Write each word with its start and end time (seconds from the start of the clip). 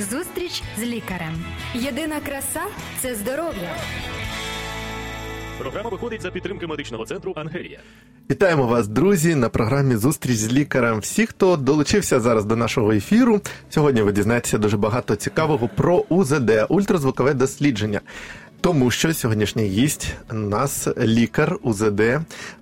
Зустріч 0.00 0.62
з 0.78 0.82
лікарем. 0.82 1.44
Єдина 1.74 2.20
краса 2.20 2.60
це 3.00 3.14
здоров'я. 3.14 3.76
Програма 5.58 5.90
виходить 5.90 6.22
за 6.22 6.30
підтримки 6.30 6.66
медичного 6.66 7.04
центру 7.06 7.32
Ангелія. 7.36 7.78
Вітаємо 8.30 8.66
вас, 8.66 8.88
друзі, 8.88 9.34
на 9.34 9.48
програмі 9.48 9.96
Зустріч 9.96 10.36
з 10.36 10.52
лікарем. 10.52 10.98
Всі, 10.98 11.26
хто 11.26 11.56
долучився 11.56 12.20
зараз 12.20 12.44
до 12.44 12.56
нашого 12.56 12.92
ефіру, 12.92 13.40
сьогодні 13.70 14.02
ви 14.02 14.12
дізнаєтеся 14.12 14.58
дуже 14.58 14.76
багато 14.76 15.16
цікавого 15.16 15.68
про 15.68 16.04
УЗД 16.08 16.50
ультразвукове 16.68 17.34
дослідження. 17.34 18.00
Тому 18.60 18.90
що 18.90 19.14
сьогоднішній 19.14 19.64
гість 19.64 20.08
нас 20.32 20.88
лікар 20.98 21.58
УЗД 21.62 22.02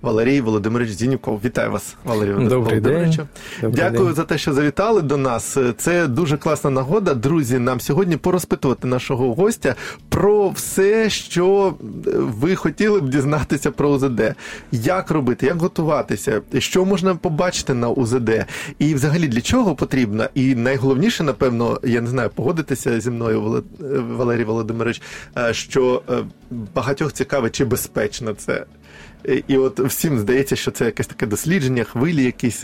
Валерій 0.01 0.41
Володимирович 0.41 0.91
Зінюков. 0.91 1.41
Вітаю 1.45 1.71
вас, 1.71 1.95
Валерій 2.03 2.29
Добрий 2.31 2.49
Володимировичу. 2.57 3.27
день. 3.61 3.71
Дякую 3.71 4.05
день. 4.05 4.15
за 4.15 4.23
те, 4.23 4.37
що 4.37 4.53
завітали 4.53 5.01
до 5.01 5.17
нас. 5.17 5.57
Це 5.77 6.07
дуже 6.07 6.37
класна 6.37 6.69
нагода, 6.69 7.13
друзі. 7.13 7.59
Нам 7.59 7.79
сьогодні 7.79 8.17
порозпитувати 8.17 8.87
нашого 8.87 9.33
гостя 9.33 9.75
про 10.09 10.49
все, 10.49 11.09
що 11.09 11.73
ви 12.15 12.55
хотіли 12.55 13.01
б 13.01 13.09
дізнатися 13.09 13.71
про 13.71 13.89
УЗД. 13.89 14.35
Як 14.71 15.11
робити, 15.11 15.45
як 15.45 15.57
готуватися, 15.61 16.41
що 16.59 16.85
можна 16.85 17.15
побачити 17.15 17.73
на 17.73 17.89
УЗД, 17.89 18.45
і 18.79 18.95
взагалі 18.95 19.27
для 19.27 19.41
чого 19.41 19.75
потрібно. 19.75 20.27
І 20.33 20.55
найголовніше, 20.55 21.23
напевно, 21.23 21.79
я 21.83 22.01
не 22.01 22.07
знаю, 22.09 22.29
погодитися 22.35 22.99
зі 22.99 23.11
мною, 23.11 23.63
Валерій 24.17 24.43
Володимирович, 24.43 25.01
е, 25.37 25.53
е, 25.93 26.23
багатьох 26.51 27.13
цікавить, 27.13 27.55
чи 27.55 27.65
безпечно 27.65 28.33
це. 28.33 28.65
І- 29.47 29.57
от 29.57 29.79
всім 29.79 30.19
здається, 30.19 30.55
що 30.55 30.71
це 30.71 30.85
якесь 30.85 31.07
таке 31.07 31.25
дослідження, 31.25 31.83
хвилі 31.83 32.23
якісь. 32.23 32.63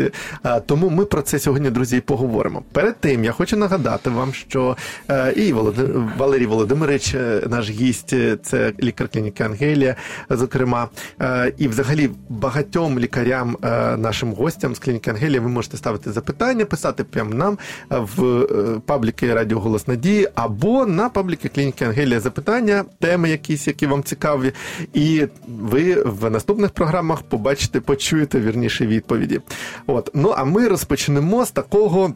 Тому 0.65 0.89
ми 0.89 1.05
про 1.05 1.21
це 1.21 1.39
сьогодні, 1.39 1.69
друзі, 1.69 1.97
і 1.97 2.01
поговоримо. 2.01 2.63
Перед 2.71 2.99
тим 2.99 3.23
я 3.23 3.31
хочу 3.31 3.57
нагадати 3.57 4.09
вам, 4.09 4.33
що 4.33 4.77
е, 5.09 5.33
і 5.35 5.53
Володи- 5.53 6.09
Валерій 6.17 6.45
Володимирович, 6.45 7.13
е, 7.15 7.41
наш 7.49 7.69
гість, 7.69 8.13
е, 8.13 8.37
це 8.43 8.73
лікар 8.83 9.07
клініки 9.09 9.43
Ангелія, 9.43 9.95
зокрема, 10.29 10.87
Е, 11.21 11.53
і 11.57 11.67
взагалі 11.67 12.09
багатьом 12.29 12.99
лікарям, 12.99 13.57
е, 13.63 13.97
нашим 13.97 14.33
гостям 14.33 14.75
з 14.75 14.79
клініки 14.79 15.09
Ангелія, 15.09 15.41
ви 15.41 15.47
можете 15.47 15.77
ставити 15.77 16.11
запитання, 16.11 16.65
писати 16.65 17.03
прямо 17.03 17.33
нам 17.33 17.57
е, 17.91 17.97
в 18.15 18.23
е, 18.25 18.45
пабліки 18.85 19.33
Радіо 19.33 19.59
Голос 19.59 19.87
Надії 19.87 20.27
або 20.35 20.85
на 20.85 21.09
пабліки 21.09 21.49
клініки 21.49 21.85
Ангелія 21.85 22.19
запитання, 22.19 22.83
теми 22.99 23.29
якісь, 23.29 23.67
які 23.67 23.87
вам 23.87 24.03
цікаві, 24.03 24.51
і 24.93 25.27
ви 25.47 26.03
в 26.05 26.29
наступних 26.51 26.71
програмах 26.71 27.21
побачите, 27.21 27.79
почуєте 27.79 28.39
вірніше 28.39 28.87
відповіді. 28.87 29.41
От 29.87 30.11
ну 30.13 30.33
а 30.37 30.43
ми 30.43 30.67
розпочнемо 30.67 31.45
з 31.45 31.51
такого. 31.51 32.13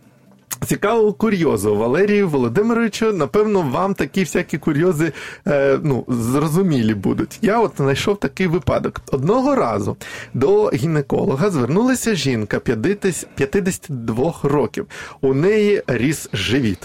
Цікавого 0.66 1.14
курйозу 1.14 1.76
Валерію 1.76 2.30
Володимировичу, 2.30 3.14
напевно, 3.14 3.62
вам 3.62 3.94
такі 3.94 4.24
всякі 4.24 4.58
курйози 4.58 5.12
е, 5.48 5.80
ну, 5.84 6.06
зрозумілі 6.08 6.94
будуть. 6.94 7.40
Я 7.42 7.60
от 7.60 7.72
знайшов 7.78 8.20
такий 8.20 8.48
випадок. 8.48 9.02
Одного 9.12 9.56
разу 9.56 9.98
до 10.34 10.70
гінеколога 10.70 11.50
звернулася 11.50 12.16
жінка 12.16 12.60
50 12.60 13.28
52 13.36 14.34
років. 14.44 14.88
У 15.22 15.34
неї 15.34 15.84
ріс 15.88 16.30
живіт. 16.34 16.80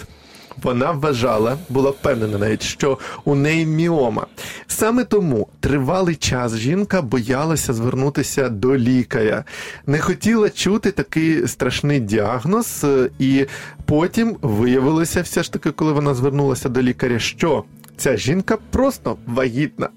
Вона 0.63 0.91
вважала, 0.91 1.57
була 1.69 1.89
впевнена 1.89 2.37
навіть, 2.37 2.61
що 2.61 2.97
у 3.25 3.35
неї 3.35 3.65
міома. 3.65 4.25
Саме 4.67 5.03
тому 5.03 5.47
тривалий 5.59 6.15
час 6.15 6.55
жінка 6.55 7.01
боялася 7.01 7.73
звернутися 7.73 8.49
до 8.49 8.77
лікаря, 8.77 9.43
не 9.87 9.99
хотіла 9.99 10.49
чути 10.49 10.91
такий 10.91 11.47
страшний 11.47 11.99
діагноз, 11.99 12.85
і 13.19 13.45
потім 13.85 14.37
виявилося 14.41 15.21
все 15.21 15.43
ж 15.43 15.53
таки, 15.53 15.71
коли 15.71 15.91
вона 15.91 16.13
звернулася 16.13 16.69
до 16.69 16.81
лікаря, 16.81 17.19
що 17.19 17.63
ця 17.97 18.17
жінка 18.17 18.57
просто 18.71 19.17
вагітна. 19.27 19.89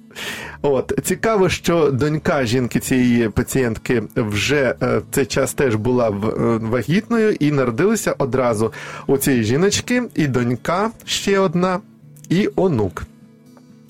От 0.62 0.92
цікаво, 1.02 1.48
що 1.48 1.90
донька 1.90 2.44
жінки 2.44 2.80
цієї 2.80 3.28
пацієнтки 3.28 4.02
вже 4.16 4.75
е, 4.82 4.98
в 4.98 5.02
цей 5.10 5.26
час 5.26 5.54
теж 5.54 5.75
була 5.75 6.08
е, 6.08 6.12
вагітною 6.62 7.36
і 7.41 7.52
народилися 7.52 8.14
одразу 8.19 8.72
у 9.06 9.16
цієї 9.16 9.44
жіночки, 9.44 10.03
і 10.14 10.26
донька 10.26 10.91
ще 11.04 11.38
одна, 11.38 11.80
і 12.28 12.48
онук. 12.56 13.03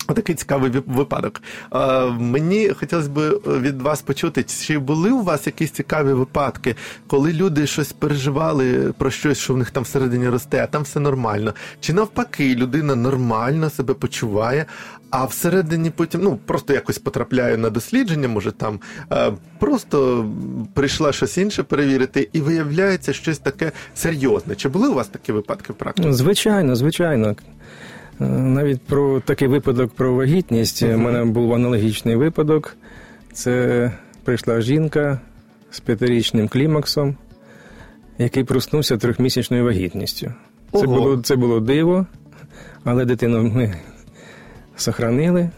Отакий 0.07 0.35
цікавий 0.35 0.71
випадок. 0.85 1.41
Е, 1.73 2.05
мені 2.05 2.69
хотілося 2.69 3.09
б 3.09 3.19
від 3.61 3.81
вас 3.81 4.01
почути, 4.01 4.43
чи 4.43 4.79
були 4.79 5.11
у 5.11 5.23
вас 5.23 5.47
якісь 5.47 5.71
цікаві 5.71 6.13
випадки, 6.13 6.75
коли 7.07 7.33
люди 7.33 7.67
щось 7.67 7.93
переживали 7.93 8.93
про 8.97 9.11
щось, 9.11 9.37
що 9.37 9.53
в 9.53 9.57
них 9.57 9.71
там 9.71 9.83
всередині 9.83 10.29
росте, 10.29 10.63
а 10.63 10.67
там 10.67 10.83
все 10.83 10.99
нормально. 10.99 11.53
Чи 11.79 11.93
навпаки, 11.93 12.55
людина 12.55 12.95
нормально 12.95 13.69
себе 13.69 13.93
почуває, 13.93 14.65
а 15.09 15.25
всередині 15.25 15.89
потім 15.89 16.21
ну 16.23 16.39
просто 16.45 16.73
якось 16.73 16.97
потрапляє 16.97 17.57
на 17.57 17.69
дослідження, 17.69 18.27
може 18.27 18.51
там 18.51 18.79
е, 19.11 19.31
просто 19.59 20.25
прийшла 20.73 21.13
щось 21.13 21.37
інше 21.37 21.63
перевірити, 21.63 22.29
і 22.33 22.41
виявляється 22.41 23.13
щось 23.13 23.39
таке 23.39 23.71
серйозне. 23.95 24.55
Чи 24.55 24.69
були 24.69 24.87
у 24.87 24.93
вас 24.93 25.07
такі 25.07 25.31
випадки 25.31 25.73
в 25.73 25.75
практиці? 25.75 26.13
Звичайно, 26.13 26.75
звичайно. 26.75 27.35
Навіть 28.19 28.81
про 28.81 29.19
такий 29.19 29.47
випадок 29.47 29.91
про 29.91 30.13
вагітність. 30.13 30.83
У 30.83 30.97
мене 30.97 31.25
був 31.25 31.53
аналогічний 31.53 32.15
випадок. 32.15 32.77
Це 33.33 33.91
прийшла 34.23 34.61
жінка 34.61 35.19
з 35.71 35.79
п'ятирічним 35.79 36.47
клімаксом, 36.47 37.15
який 38.17 38.43
проснувся 38.43 38.97
трьохмісячною 38.97 39.63
вагітністю. 39.63 40.33
Це 40.71 40.77
Ого. 40.77 40.95
було, 40.95 41.17
це 41.17 41.35
було 41.35 41.59
диво, 41.59 42.05
але 42.83 43.05
дитину 43.05 43.43
ми 43.43 43.73
сохранили. 44.75 45.49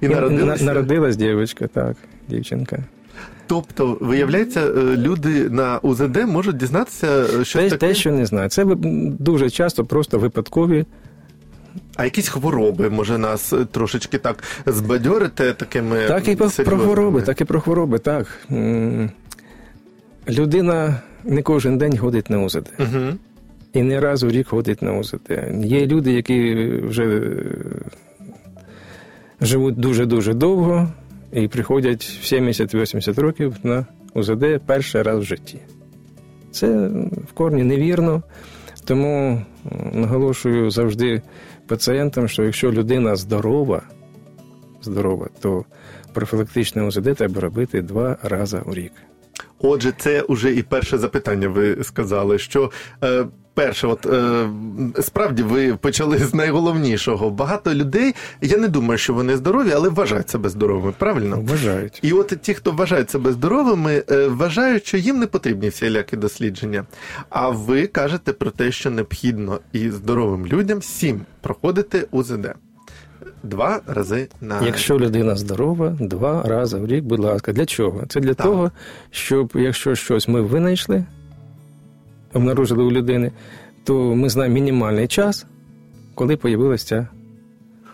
І 0.00 0.08
народилися? 0.08 0.64
на- 0.64 0.72
народилась 0.72 1.16
дівчинка, 1.16 1.66
так, 1.66 1.96
дівчинка. 2.28 2.84
Тобто, 3.46 3.98
виявляється, 4.00 4.60
е, 4.60 4.96
люди 4.96 5.50
на 5.50 5.78
УЗД 5.78 6.16
можуть 6.16 6.56
дізнатися 6.56 7.06
е, 7.06 7.44
щось 7.44 7.64
Те, 7.64 7.70
таке, 7.70 7.86
те, 7.88 7.94
що 7.94 8.12
не 8.12 8.26
знаю. 8.26 8.48
Це 8.48 8.64
дуже 9.18 9.50
часто 9.50 9.84
просто 9.84 10.18
випадкові 10.18 10.84
а 12.00 12.04
якісь 12.04 12.28
хвороби 12.28 12.90
може 12.90 13.18
нас 13.18 13.52
е, 13.52 13.64
трошечки 13.64 14.18
так 14.18 14.42
збадьорити 14.66 15.52
такими 15.52 16.06
Так 16.08 16.28
і 16.28 16.36
про, 16.36 16.50
про 16.64 16.78
хвороби, 16.78 17.22
так 17.22 17.40
і 17.40 17.44
про 17.44 17.60
хвороби, 17.60 17.98
так. 17.98 18.26
Людина 20.28 21.00
не 21.24 21.42
кожен 21.42 21.78
день 21.78 21.98
ходить 21.98 22.30
на 22.30 22.38
УЗД. 22.38 22.72
Угу. 22.78 23.18
І 23.72 23.82
не 23.82 24.00
раз 24.00 24.22
у 24.22 24.30
рік 24.30 24.48
ходить 24.48 24.82
на 24.82 24.92
УЗД. 24.92 25.30
Є 25.64 25.86
люди, 25.86 26.12
які 26.12 26.54
вже 26.82 27.04
е, 27.04 27.44
живуть 29.40 29.76
дуже-дуже 29.76 30.34
довго 30.34 30.88
і 31.32 31.48
приходять 31.48 32.04
в 32.04 32.34
70-80 32.34 33.20
років 33.20 33.56
на 33.62 33.86
УЗД 34.14 34.44
перший 34.66 35.02
раз 35.02 35.18
в 35.18 35.22
житті. 35.22 35.58
Це 36.50 36.88
в 37.28 37.32
корні 37.34 37.64
невірно. 37.64 38.22
Тому 38.84 39.42
наголошую 39.92 40.70
завжди 40.70 41.22
пацієнтам, 41.66 42.28
що 42.28 42.44
якщо 42.44 42.72
людина 42.72 43.16
здорова, 43.16 43.82
здорова, 44.82 45.28
то 45.40 45.64
профілактичне 46.12 46.82
УЗД 46.82 47.14
треба 47.14 47.40
робити 47.40 47.82
два 47.82 48.16
рази 48.22 48.62
у 48.66 48.74
рік. 48.74 48.92
Отже, 49.58 49.92
це 49.98 50.24
вже 50.28 50.54
і 50.54 50.62
перше 50.62 50.98
запитання. 50.98 51.48
Ви 51.48 51.84
сказали, 51.84 52.38
що 52.38 52.70
е, 53.04 53.26
перше, 53.60 53.86
от 53.86 54.06
е, 54.06 54.48
справді 55.00 55.42
ви 55.42 55.76
почали 55.76 56.18
з 56.18 56.34
найголовнішого. 56.34 57.30
Багато 57.30 57.74
людей, 57.74 58.14
я 58.40 58.56
не 58.58 58.68
думаю, 58.68 58.98
що 58.98 59.14
вони 59.14 59.36
здорові, 59.36 59.72
але 59.74 59.88
вважають 59.88 60.30
себе 60.30 60.48
здоровими. 60.48 60.92
Правильно? 60.98 61.40
Вважають. 61.40 61.98
І 62.02 62.12
от 62.12 62.34
ті, 62.42 62.54
хто 62.54 62.72
вважають 62.72 63.10
себе 63.10 63.32
здоровими, 63.32 64.02
е, 64.10 64.28
вважають, 64.28 64.86
що 64.86 64.96
їм 64.96 65.18
не 65.18 65.26
потрібні 65.26 65.68
всілякі 65.68 66.16
дослідження. 66.16 66.84
А 67.30 67.48
ви 67.48 67.86
кажете 67.86 68.32
про 68.32 68.50
те, 68.50 68.72
що 68.72 68.90
необхідно 68.90 69.60
і 69.72 69.90
здоровим 69.90 70.46
людям 70.46 70.82
сім 70.82 71.20
проходити 71.40 72.06
УЗД. 72.10 72.54
Два 73.42 73.80
рази 73.86 74.28
на 74.40 74.66
Якщо 74.66 74.98
людина 74.98 75.36
здорова, 75.36 75.96
два 76.00 76.42
рази 76.42 76.78
в 76.78 76.86
рік, 76.86 77.04
будь 77.04 77.20
ласка, 77.20 77.52
для 77.52 77.66
чого? 77.66 78.02
Це 78.08 78.20
для 78.20 78.34
Так. 78.34 78.46
того, 78.46 78.70
щоб 79.10 79.52
якщо 79.54 79.94
щось 79.94 80.28
ми 80.28 80.40
винайшли, 80.40 81.04
обнаружили 82.34 82.84
у 82.84 82.90
людини, 82.90 83.32
то 83.84 84.14
ми 84.14 84.28
знаємо 84.28 84.54
мінімальний 84.54 85.08
час, 85.08 85.46
коли 86.14 86.36
появилася 86.36 86.86
ця, 86.86 87.08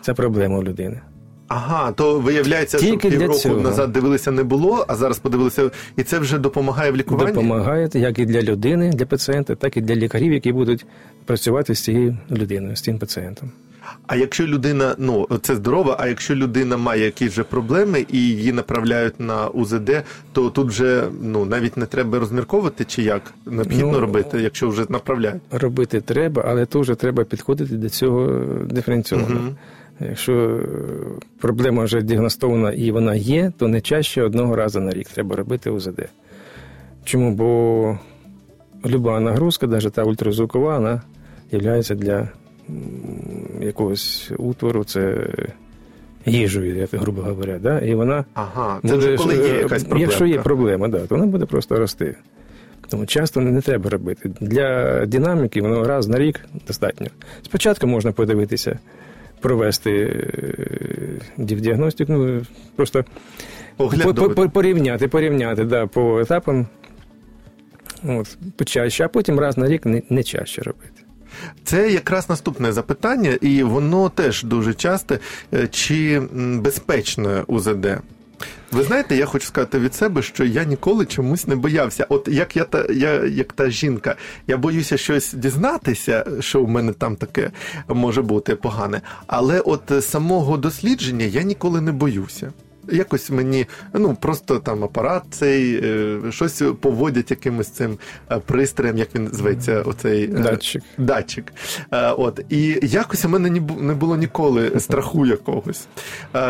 ця 0.01 0.13
проблема 0.13 0.57
у 0.57 0.63
людини. 0.63 1.01
Ага, 1.47 1.91
то 1.91 2.19
виявляється, 2.19 2.77
Тільки 2.77 3.09
що 3.09 3.19
півроку 3.19 3.39
цього. 3.39 3.61
назад 3.61 3.91
дивилися 3.91 4.31
не 4.31 4.43
було, 4.43 4.85
а 4.87 4.95
зараз 4.95 5.19
подивилися, 5.19 5.71
і 5.95 6.03
це 6.03 6.19
вже 6.19 6.37
допомагає 6.37 6.91
в 6.91 6.95
лікуванні. 6.95 7.31
Допомагає 7.31 7.89
як 7.93 8.19
і 8.19 8.25
для 8.25 8.41
людини, 8.41 8.89
для 8.89 9.05
пацієнта, 9.05 9.55
так 9.55 9.77
і 9.77 9.81
для 9.81 9.95
лікарів, 9.95 10.33
які 10.33 10.51
будуть 10.53 10.85
працювати 11.25 11.75
з 11.75 11.83
цією 11.83 12.17
людиною, 12.31 12.75
з 12.75 12.81
цим 12.81 12.99
пацієнтом. 12.99 13.51
А 14.07 14.15
якщо 14.15 14.47
людина, 14.47 14.95
ну 14.97 15.27
це 15.41 15.55
здорова, 15.55 15.95
а 15.99 16.07
якщо 16.07 16.35
людина 16.35 16.77
має 16.77 17.05
якісь 17.05 17.31
вже 17.31 17.43
проблеми 17.43 18.05
і 18.11 18.17
її 18.17 18.51
направляють 18.51 19.19
на 19.19 19.47
УЗД, 19.47 20.03
то 20.31 20.49
тут 20.49 20.67
вже 20.67 21.03
ну 21.21 21.45
навіть 21.45 21.77
не 21.77 21.85
треба 21.85 22.19
розмірковувати, 22.19 22.85
чи 22.85 23.03
як 23.03 23.21
необхідно 23.45 23.91
Ну, 23.91 23.99
робити, 23.99 24.41
якщо 24.41 24.69
вже 24.69 24.85
направляють. 24.89 25.41
Робити 25.51 26.01
треба, 26.01 26.43
але 26.47 26.65
теж 26.65 26.91
треба 26.97 27.23
підходити 27.23 27.75
до 27.75 27.89
цього 27.89 28.41
диференційовано. 28.65 29.35
Мгм. 29.35 29.55
Якщо 29.99 30.59
проблема 31.39 31.83
вже 31.83 32.01
діагностована 32.01 32.71
і 32.71 32.91
вона 32.91 33.15
є, 33.15 33.51
то 33.57 33.67
не 33.67 33.81
чаще 33.81 34.23
одного 34.23 34.55
разу 34.55 34.79
на 34.79 34.91
рік 34.91 35.07
треба 35.09 35.35
робити 35.35 35.69
УЗД. 35.69 36.09
Чому? 37.03 37.31
Бо 37.31 37.99
люба 38.85 39.19
нагрузка, 39.19 39.67
навіть 39.67 39.93
та 39.93 40.03
ультразвукова, 40.03 40.77
вона 40.77 41.01
є 41.51 41.81
для 41.81 42.29
якогось 43.61 44.31
утвору, 44.37 44.83
це 44.83 45.27
їжею, 46.25 46.87
грубо 46.91 47.21
говоря. 47.21 47.59
Да? 47.59 47.79
І 47.79 47.95
вона 47.95 48.25
Ага, 48.33 48.79
це 48.87 48.95
вже 48.95 49.17
коли 49.17 49.35
є 49.35 49.43
е, 49.43 49.57
якась 49.57 49.83
проблема. 49.83 50.01
Якщо 50.01 50.25
є 50.25 50.39
проблема, 50.39 50.87
да, 50.87 50.99
то 50.99 51.15
вона 51.15 51.27
буде 51.27 51.45
просто 51.45 51.79
рости. 51.79 52.15
Тому 52.89 53.05
часто 53.05 53.41
не 53.41 53.61
треба 53.61 53.89
робити. 53.89 54.31
Для 54.41 55.05
динаміки 55.05 55.61
воно 55.61 55.83
раз 55.83 56.07
на 56.07 56.19
рік 56.19 56.45
достатньо. 56.67 57.07
Спочатку 57.41 57.87
можна 57.87 58.11
подивитися, 58.11 58.79
провести 59.41 59.91
е, 59.91 61.53
діагностику, 61.55 62.13
ну, 62.13 62.41
просто 62.75 63.05
Оглядовий. 63.77 64.49
порівняти, 64.49 65.07
порівняти 65.07 65.63
да, 65.63 65.87
по 65.87 66.19
етапам. 66.19 66.67
От, 68.03 68.37
почаще, 68.57 69.03
а 69.03 69.07
потім 69.07 69.39
раз 69.39 69.57
на 69.57 69.67
рік 69.67 69.85
не, 69.85 70.01
не 70.09 70.23
чаще 70.23 70.61
робити. 70.61 71.06
Це 71.63 71.91
якраз 71.91 72.29
наступне 72.29 72.71
запитання, 72.71 73.37
і 73.41 73.63
воно 73.63 74.09
теж 74.09 74.43
дуже 74.43 74.73
часте. 74.73 75.19
Е, 75.53 75.67
Чи 75.67 76.21
безпечне 76.33 77.43
УЗД? 77.47 77.87
Ви 78.71 78.83
знаєте, 78.83 79.15
я 79.15 79.25
хочу 79.25 79.45
сказати 79.47 79.79
від 79.79 79.95
себе, 79.95 80.21
що 80.21 80.45
я 80.45 80.63
ніколи 80.63 81.05
чомусь 81.05 81.47
не 81.47 81.55
боявся. 81.55 82.05
От 82.09 82.27
як 82.27 82.55
я 82.55 82.63
та 82.63 82.85
я, 82.93 83.25
як 83.25 83.53
та 83.53 83.69
жінка, 83.69 84.15
я 84.47 84.57
боюся 84.57 84.97
щось 84.97 85.33
дізнатися, 85.33 86.25
що 86.39 86.63
в 86.63 86.69
мене 86.69 86.93
там 86.93 87.15
таке 87.15 87.51
може 87.87 88.21
бути 88.21 88.55
погане. 88.55 89.01
Але 89.27 89.59
от 89.59 89.91
е, 89.91 90.01
самого 90.01 90.57
дослідження 90.57 91.25
я 91.25 91.41
ніколи 91.43 91.81
не 91.81 91.91
боюся. 91.91 92.53
Якось 92.91 93.29
мені 93.29 93.65
ну 93.93 94.15
просто 94.15 94.59
там 94.59 94.83
апарат 94.83 95.23
цей 95.31 95.79
е, 95.83 96.19
щось 96.29 96.63
поводять 96.81 97.31
якимось 97.31 97.69
цим 97.69 97.97
е, 98.31 98.39
пристроєм, 98.39 98.97
як 98.97 99.15
він 99.15 99.29
зветься, 99.33 99.81
оцей 99.81 100.23
е, 100.23 100.27
Датчик. 100.27 100.83
датчик. 100.97 101.53
От 101.91 102.39
і 102.49 102.79
якось 102.81 103.25
у 103.25 103.29
мене 103.29 103.49
не 103.79 103.93
було 103.93 104.17
ніколи 104.17 104.79
страху 104.79 105.25
якогось. 105.25 105.87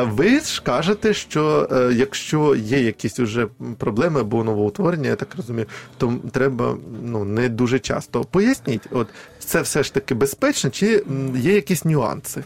Ви 0.03 0.39
ж 0.39 0.61
кажете, 0.63 1.13
що 1.13 1.69
якщо 1.93 2.55
є 2.55 2.79
якісь 2.81 3.19
уже 3.19 3.47
проблеми 3.77 4.21
або 4.21 4.43
новоутворення, 4.43 5.09
я 5.09 5.15
так 5.15 5.35
розумію, 5.37 5.65
то 5.97 6.13
треба 6.31 6.77
ну 7.03 7.23
не 7.25 7.49
дуже 7.49 7.79
часто. 7.79 8.23
Поясніть, 8.23 8.87
от 8.91 9.07
це 9.39 9.61
все 9.61 9.83
ж 9.83 9.93
таки 9.93 10.15
безпечно, 10.15 10.69
чи 10.69 11.03
є 11.35 11.53
якісь 11.53 11.85
нюанси 11.85 12.43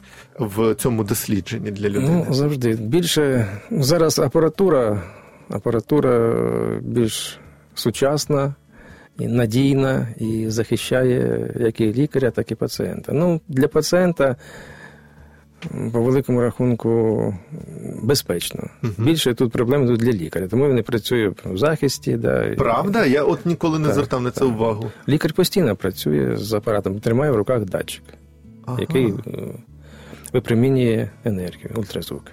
в 0.47 0.75
цьому 0.75 1.03
дослідженні 1.03 1.71
для 1.71 1.89
людини? 1.89 2.25
Ну, 2.27 2.33
завжди. 2.33 2.73
Більше 2.73 3.47
зараз 3.71 4.19
апаратура, 4.19 5.01
апаратура 5.49 6.35
більш 6.81 7.39
сучасна 7.75 8.55
і 9.19 9.27
надійна 9.27 10.07
і 10.17 10.45
захищає 10.49 11.51
як 11.59 11.81
і 11.81 11.93
лікаря, 11.93 12.31
так 12.31 12.51
і 12.51 12.55
пацієнта. 12.55 13.13
Ну, 13.13 13.41
для 13.47 13.67
пацієнта, 13.67 14.35
по 15.93 16.01
великому 16.01 16.41
рахунку, 16.41 17.33
безпечно. 18.03 18.63
Більше 18.97 19.33
тут 19.33 19.51
проблеми 19.51 19.87
тут 19.87 19.99
для 19.99 20.11
лікаря, 20.11 20.47
тому 20.47 20.69
він 20.69 20.77
і 20.77 20.81
працює 20.81 21.31
в 21.45 21.57
захисті. 21.57 22.17
Да, 22.17 22.45
і- 22.45 22.55
Правда? 22.55 23.05
Я 23.05 23.23
от 23.23 23.45
ніколи 23.45 23.79
не 23.79 23.85
Так, 23.85 23.94
звертав 23.95 24.21
на 24.21 24.31
це 24.31 24.39
так. 24.39 24.49
увагу. 24.49 24.91
Лікар 25.09 25.33
постійно 25.33 25.75
працює 25.75 26.37
з 26.37 26.53
апаратом, 26.53 26.99
тримає 26.99 27.31
в 27.31 27.35
руках 27.35 27.65
датчик, 27.65 28.03
Ага. 28.65 28.77
який 28.81 29.05
е, 29.07 29.13
випромінює 30.33 31.10
енергію, 31.25 31.74
ультразвук. 31.75 32.24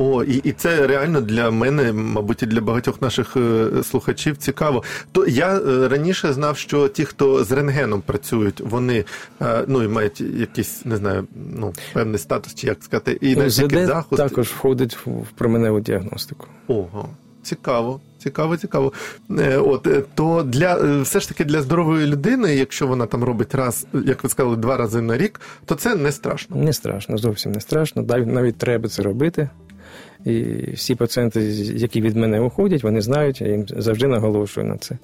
О, 0.00 0.24
і, 0.24 0.34
і 0.36 0.52
це 0.52 0.86
реально 0.86 1.20
для 1.20 1.50
мене, 1.50 1.92
мабуть, 1.92 2.42
і 2.42 2.46
для 2.46 2.60
багатьох 2.60 3.02
наших 3.02 3.36
е, 3.36 3.68
слухачів 3.82 4.36
цікаво. 4.36 4.82
То 5.12 5.26
я 5.26 5.56
е, 5.56 5.88
раніше 5.88 6.32
знав, 6.32 6.58
що 6.58 6.88
ті, 6.88 7.04
хто 7.04 7.44
з 7.44 7.52
рентгеном 7.52 8.00
працюють, 8.00 8.60
вони 8.60 9.04
е, 9.42 9.64
ну 9.66 9.82
і 9.82 9.88
мають 9.88 10.20
якийсь, 10.20 10.84
не 10.84 10.96
знаю, 10.96 11.26
ну 11.54 11.72
певний 11.92 12.18
статус, 12.18 12.54
чи 12.54 12.66
як 12.66 12.84
сказати, 12.84 13.18
і 13.20 13.36
навіть 13.36 13.52
захист. 13.52 14.16
також 14.16 14.48
входить 14.48 14.96
в 15.06 15.26
променеву 15.34 15.80
діагностику. 15.80 16.46
Ого. 16.66 17.08
Цікаво, 17.42 18.00
цікаво, 18.18 18.56
цікаво. 18.56 18.92
Е, 19.38 19.56
От 19.56 19.86
е, 19.86 20.02
то 20.14 20.42
для 20.42 20.76
е, 20.76 21.00
все 21.00 21.20
ж 21.20 21.28
таки 21.28 21.44
для 21.44 21.62
здорової 21.62 22.06
людини, 22.06 22.54
якщо 22.54 22.86
вона 22.86 23.06
там 23.06 23.24
робить 23.24 23.54
раз, 23.54 23.86
як 24.04 24.22
ви 24.22 24.28
сказали, 24.28 24.56
два 24.56 24.76
рази 24.76 25.00
на 25.00 25.16
рік, 25.18 25.40
то 25.64 25.74
це 25.74 25.94
не 25.94 26.12
страшно. 26.12 26.56
Не 26.56 26.72
страшно, 26.72 27.18
зовсім 27.18 27.52
не 27.52 27.60
страшно. 27.60 28.02
Навіть, 28.02 28.26
навіть 28.26 28.58
треба 28.58 28.88
це 28.88 29.02
робити. 29.02 29.50
І 30.24 30.42
всі 30.74 30.94
пацієнти, 30.94 31.40
які 31.74 32.00
від 32.00 32.16
мене 32.16 32.40
уходять, 32.40 32.82
вони 32.82 33.00
знають, 33.00 33.40
я 33.40 33.48
їм 33.48 33.66
завжди 33.68 34.08
наголошую 34.08 34.66
на 34.66 34.76
це. 34.76 34.98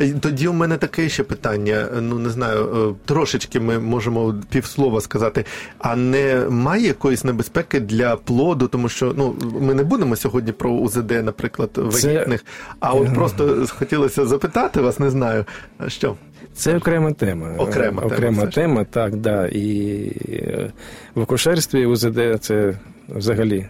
Е, 0.00 0.12
Тоді 0.20 0.48
у 0.48 0.52
мене 0.52 0.76
таке 0.76 1.08
ще 1.08 1.22
питання. 1.22 1.86
Ну 2.00 2.18
не 2.18 2.30
знаю, 2.30 2.60
е, 2.90 2.94
трошечки 3.04 3.60
ми 3.60 3.78
можемо 3.78 4.34
півслова 4.50 5.00
сказати. 5.00 5.44
А 5.78 5.96
не 5.96 6.46
має 6.50 6.86
якоїсь 6.86 7.24
небезпеки 7.24 7.80
для 7.80 8.16
плоду, 8.16 8.68
тому 8.68 8.88
що 8.88 9.14
ну 9.16 9.36
ми 9.60 9.74
не 9.74 9.82
будемо 9.84 10.16
сьогодні 10.16 10.52
про 10.52 10.70
УЗД, 10.70 11.10
наприклад, 11.10 11.70
Це- 11.74 11.80
вагітних. 11.82 12.44
А 12.80 12.92
от 12.92 13.08
Е. 13.08 13.10
просто 13.14 13.66
хотілося 13.68 14.26
запитати 14.26 14.80
вас, 14.80 14.98
не 14.98 15.10
знаю, 15.10 15.44
що 15.86 16.16
Це 16.54 16.76
окрема 16.76 17.12
тема. 17.12 17.54
Окрема 17.58 18.02
тема, 18.02 18.14
окрема 18.14 18.46
ж. 18.46 18.54
тема, 18.54 18.84
так, 18.84 19.16
да. 19.16 19.46
І 19.46 19.98
е, 20.28 20.72
в 21.14 21.20
акушерстві 21.22 21.86
УЗД 21.86 22.20
це 22.40 22.74
взагалі 23.08 23.66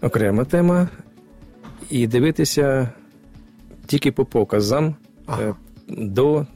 окрема 0.00 0.44
тема. 0.44 0.88
І 1.90 2.06
дивитися 2.06 2.88
тільки 3.86 4.12
по 4.12 4.24
показам 4.24 4.94
Ага. 5.26 5.42
е, 5.42 5.54
до, 5.88 6.46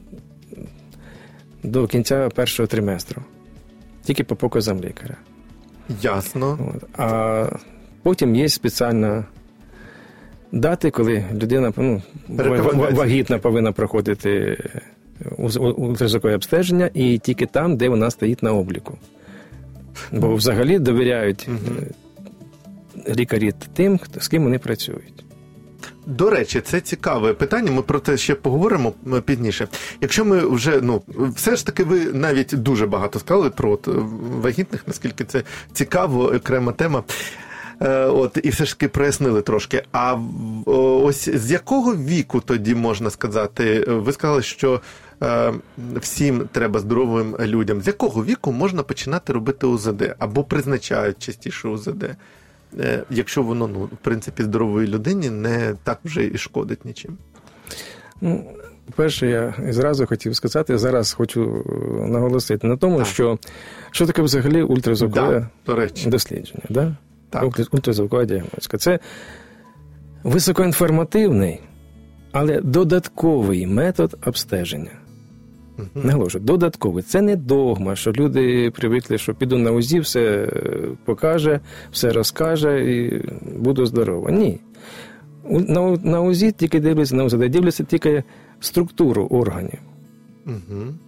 до 1.63 1.87
кінця 1.87 2.29
першого 2.29 2.67
триместру. 2.67 3.21
Тільки 4.03 4.23
по 4.23 4.35
показам 4.35 4.81
лікаря. 4.81 5.15
ясно. 6.01 6.73
От. 6.75 6.99
А 6.99 7.49
потім 8.03 8.35
є 8.35 8.49
спеціальна 8.49 9.25
дати, 10.51 10.91
коли 10.91 11.25
людина 11.33 11.73
ну, 11.77 12.01
вагітна 12.91 13.37
повинна 13.37 13.71
проходити 13.71 14.57
ультразвукове 15.77 16.35
обстеження 16.35 16.89
і 16.93 17.17
тільки 17.17 17.45
там, 17.45 17.77
де 17.77 17.89
вона 17.89 18.11
стоїть 18.11 18.43
на 18.43 18.53
обліку. 18.53 18.97
Бо 20.11 20.35
взагалі 20.35 20.79
довіряють 20.79 21.49
е, 23.07 23.13
лікарі 23.15 23.53
тим, 23.73 23.99
з 24.19 24.27
ким 24.27 24.43
вони 24.43 24.59
працюють. 24.59 25.25
До 26.05 26.29
речі, 26.29 26.61
це 26.61 26.81
цікаве 26.81 27.33
питання. 27.33 27.71
Ми 27.71 27.81
про 27.81 27.99
це 27.99 28.17
ще 28.17 28.35
поговоримо 28.35 28.91
пізніше. 29.25 29.67
Якщо 30.01 30.25
ми 30.25 30.39
вже 30.47 30.79
ну 30.81 31.01
все 31.35 31.55
ж 31.55 31.65
таки, 31.65 31.83
ви 31.83 31.99
навіть 32.05 32.53
дуже 32.57 32.87
багато 32.87 33.19
сказали 33.19 33.49
про 33.49 33.71
от, 33.71 33.87
е, 33.87 33.91
вагітних, 34.41 34.83
наскільки 34.87 35.23
це 35.23 35.43
цікаво, 35.73 36.33
окрема 36.35 36.71
тема. 36.71 37.03
Е, 37.81 38.05
От 38.05 38.39
і 38.43 38.49
все 38.49 38.65
ж 38.65 38.71
таки 38.71 38.87
прояснили 38.87 39.41
трошки. 39.41 39.83
А 39.91 40.17
ось 40.65 41.29
з 41.29 41.51
якого 41.51 41.95
віку 41.95 42.39
тоді 42.39 42.75
можна 42.75 43.09
сказати? 43.09 43.85
е, 43.87 43.91
Ви 43.93 44.11
сказали, 44.11 44.41
що 44.41 44.81
е, 45.23 45.53
всім 45.95 46.49
треба 46.51 46.79
здоровим 46.79 47.35
людям. 47.39 47.81
З 47.81 47.87
якого 47.87 48.23
віку 48.25 48.51
можна 48.51 48.83
починати 48.83 49.33
робити 49.33 49.67
УЗД 49.67 50.15
або 50.19 50.43
призначають 50.43 51.19
частіше 51.19 51.67
УЗД? 51.67 52.05
Е, 52.79 53.03
якщо 53.09 53.43
воно, 53.43 53.67
ну, 53.67 53.79
в 53.79 53.97
принципі, 54.01 54.43
здорової 54.43 54.87
людині 54.87 55.29
не 55.29 55.75
так 55.83 55.99
вже 56.03 56.25
і 56.25 56.37
шкодить 56.37 56.85
нічим. 56.85 57.17
Ну, 58.21 58.43
перше, 58.95 59.27
я 59.27 59.53
зразу 59.69 60.05
хотів 60.05 60.35
сказати, 60.35 60.77
зараз 60.77 61.13
хочу 61.13 61.65
е, 61.69 62.07
наголосити 62.07 62.67
на 62.67 62.77
тому, 62.77 62.97
Так. 62.97 63.07
що 63.07 63.39
що 63.91 64.05
таке 64.05 64.21
взагалі 64.21 64.63
ультразвукове 64.63 65.47
Да, 65.67 65.87
дослідження. 66.05 66.63
Да? 66.69 66.95
Так. 67.29 67.43
Ультра- 67.43 67.67
Ультразвукова 67.71 68.25
діагностика. 68.25 68.77
Це 68.77 68.99
високоінформативний, 70.23 71.59
але 72.31 72.61
додатковий 72.61 73.67
метод 73.67 74.17
обстеження. 74.25 74.91
Мгм. 75.95 76.07
Наголошую, 76.07 76.43
додатковий. 76.43 77.03
Це 77.03 77.21
не 77.21 77.35
догма, 77.35 77.95
що 77.95 78.11
люди 78.11 78.71
привикли, 78.71 79.17
що 79.17 79.33
піду 79.33 79.57
на 79.57 79.71
УЗІ, 79.71 79.99
все 79.99 80.21
е, 80.21 80.49
покаже, 81.05 81.59
все 81.91 82.11
розкаже 82.11 82.93
і 82.95 83.21
буду 83.57 83.85
здорова. 83.85 84.31
Ні. 84.31 84.59
На, 85.49 85.97
на 86.03 86.21
УЗІ 86.21 86.51
тільки 86.51 86.79
дивляться 86.79 87.15
на 87.15 87.23
УЗД, 87.23 87.37
дивляться 87.37 87.83
тільки 87.83 88.23
структуру 88.59 89.27
органів. 89.29 89.79
Мгм. 90.45 90.99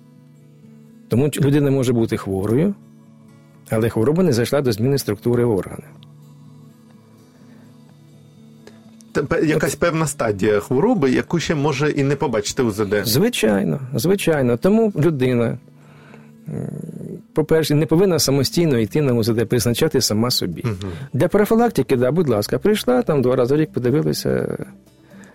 Тому 1.07 1.29
людина 1.41 1.71
може 1.71 1.93
бути 1.93 2.17
хворою, 2.17 2.75
Але 3.69 3.89
хвороба 3.89 4.23
не 4.23 4.33
зайшла 4.33 4.61
до 4.61 4.71
зміни 4.71 4.97
структури 4.97 5.45
органів. 5.45 5.89
Якась 9.43 9.75
певна 9.75 10.07
стадія 10.07 10.59
хвороби, 10.59 11.11
яку 11.11 11.39
ще 11.39 11.55
може 11.55 11.91
і 11.91 12.03
не 12.03 12.15
побачити 12.15 12.63
УЗД. 12.63 12.95
Звичайно, 13.03 13.79
звичайно. 13.95 14.57
Тому 14.57 14.93
людина, 14.95 15.57
по-перше, 17.33 17.75
не 17.75 17.85
повинна 17.85 18.19
самостійно 18.19 18.79
йти 18.79 19.01
на 19.01 19.13
УЗД, 19.13 19.45
призначати 19.49 20.01
сама 20.01 20.31
собі. 20.31 20.63
Для 21.13 21.27
профілактики, 21.27 21.95
да, 21.95 22.11
будь 22.11 22.29
ласка, 22.29 22.59
прийшла 22.59 23.01
там 23.01 23.21
два 23.21 23.35
рази 23.35 23.55
в 23.55 23.57
рік, 23.57 23.73
подивилася. 23.73 24.57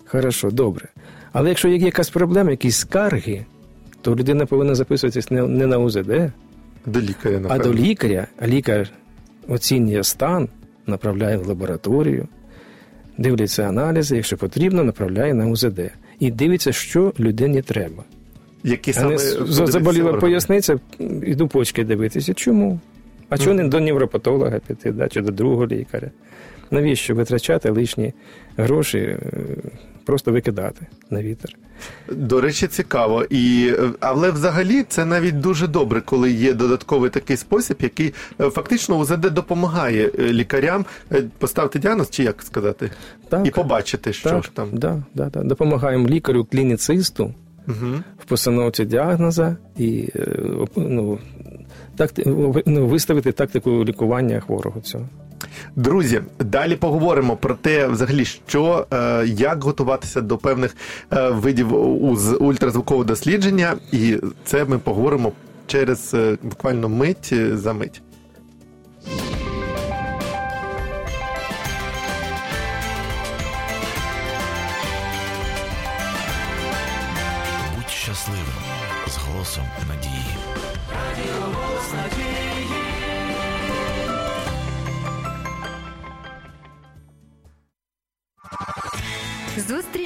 Хорошо, 0.07 0.51
добре. 0.51 0.89
Але 1.33 1.49
якщо 1.49 1.69
є 1.69 1.77
якась 1.77 2.11
проблема, 2.11 2.51
якісь 2.51 2.77
скарги, 2.77 3.47
то 4.03 4.17
людина 4.17 4.47
повинна 4.47 4.75
записуватись 4.75 5.31
не, 5.31 5.43
не 5.43 5.67
на 5.67 5.79
УЗД, 5.79 6.33
До 6.87 7.01
лікаря, 7.01 7.41
а 7.49 7.59
до 7.59 7.75
лікаря. 7.75 8.27
А 8.41 8.47
лікар 8.47 8.91
оцінює 9.49 10.05
стан, 10.05 10.49
направляє 10.87 11.37
в 11.37 11.47
лабораторію, 11.47 12.29
дивляться 13.19 13.63
аналізи, 13.63 14.17
якщо 14.17 14.37
потрібно, 14.37 14.85
направляє 14.85 15.35
на 15.35 15.47
УЗД. 15.47 15.81
І 16.19 16.31
дивиться, 16.31 16.73
що 16.73 17.13
людині 17.21 17.63
треба. 17.63 18.05
Які 18.65 18.93
саме 18.93 19.19
заболіла 19.19 20.05
органи? 20.05 20.21
поясниця, 20.21 20.79
іду 21.23 21.49
почки 21.49 21.85
дивитися. 21.85 22.35
Чому? 22.35 22.81
А 23.29 23.39
чого 23.39 23.55
не 23.55 23.69
до 23.69 23.81
невропатолога 23.81 24.59
піти, 24.67 24.93
да, 24.93 25.09
чи 25.09 25.21
до 25.21 25.31
другого 25.33 25.67
лікаря? 25.67 26.11
Навіщо 26.71 27.15
витрачати 27.15 27.71
лишні 27.71 28.13
гроші, 28.57 28.99
е, 28.99 29.19
просто 30.09 30.33
викидати 30.33 30.87
на 31.11 31.23
вітер? 31.23 31.57
До 32.09 32.41
речі, 32.41 32.67
цікаво. 32.67 33.25
І, 33.31 33.75
е, 33.79 33.91
але 34.01 34.31
взагалі 34.31 34.83
це 34.83 35.05
навіть 35.05 35.41
дуже 35.41 35.67
добре, 35.67 36.01
коли 36.01 36.31
є 36.31 36.55
додатковий 36.55 37.11
такий 37.11 37.37
спосіб, 37.37 37.77
який 37.81 38.15
е, 38.41 38.51
фактично 38.51 38.97
УЗД 38.97 39.21
допомагає 39.21 40.11
е, 40.19 40.33
лікарям 40.33 40.85
поставити 41.39 41.79
діагноз, 41.79 42.11
чи 42.11 42.23
як 42.23 42.43
сказати, 42.43 42.91
Так, 43.29 43.47
і 43.47 43.51
побачити, 43.51 44.13
що 44.13 44.31
так, 44.31 44.45
ж 44.45 44.51
там. 44.55 44.69
Да, 44.73 45.03
да, 45.15 45.25
да. 45.27 45.43
Допомагаємо 45.43 46.09
лікарю, 46.09 46.45
клініцисту 46.45 47.35
Угу. 47.69 48.03
в 48.19 48.25
постановці 48.25 48.85
діагноза 48.85 49.57
і 49.77 50.09
ну, 50.77 51.19
такти, 51.97 52.23
ну, 52.67 52.87
виставити 52.87 53.33
тактику 53.33 53.85
лікування 53.85 54.41
хворого 54.41 54.81
цього. 54.81 55.09
Друзі, 55.77 56.21
далі 56.39 56.77
поговоримо 56.77 57.37
про 57.37 57.55
те, 57.55 57.87
взагалі, 57.87 58.25
що 58.25 58.87
е, 58.93 59.27
як 59.27 59.65
готуватися 59.65 60.21
до 60.21 60.39
певних 60.39 60.77
е, 61.13 61.29
видів 61.31 61.69
з 62.17 62.37
ультразвукового 62.37 63.05
дослідження, 63.05 63.77
і 63.93 64.19
це 64.45 64.65
ми 64.65 64.79
поговоримо 64.79 65.33
через 65.67 66.15
е, 66.15 66.39
буквально 66.43 66.89
мить 66.89 67.35
за 67.53 67.73
мить. 67.73 68.03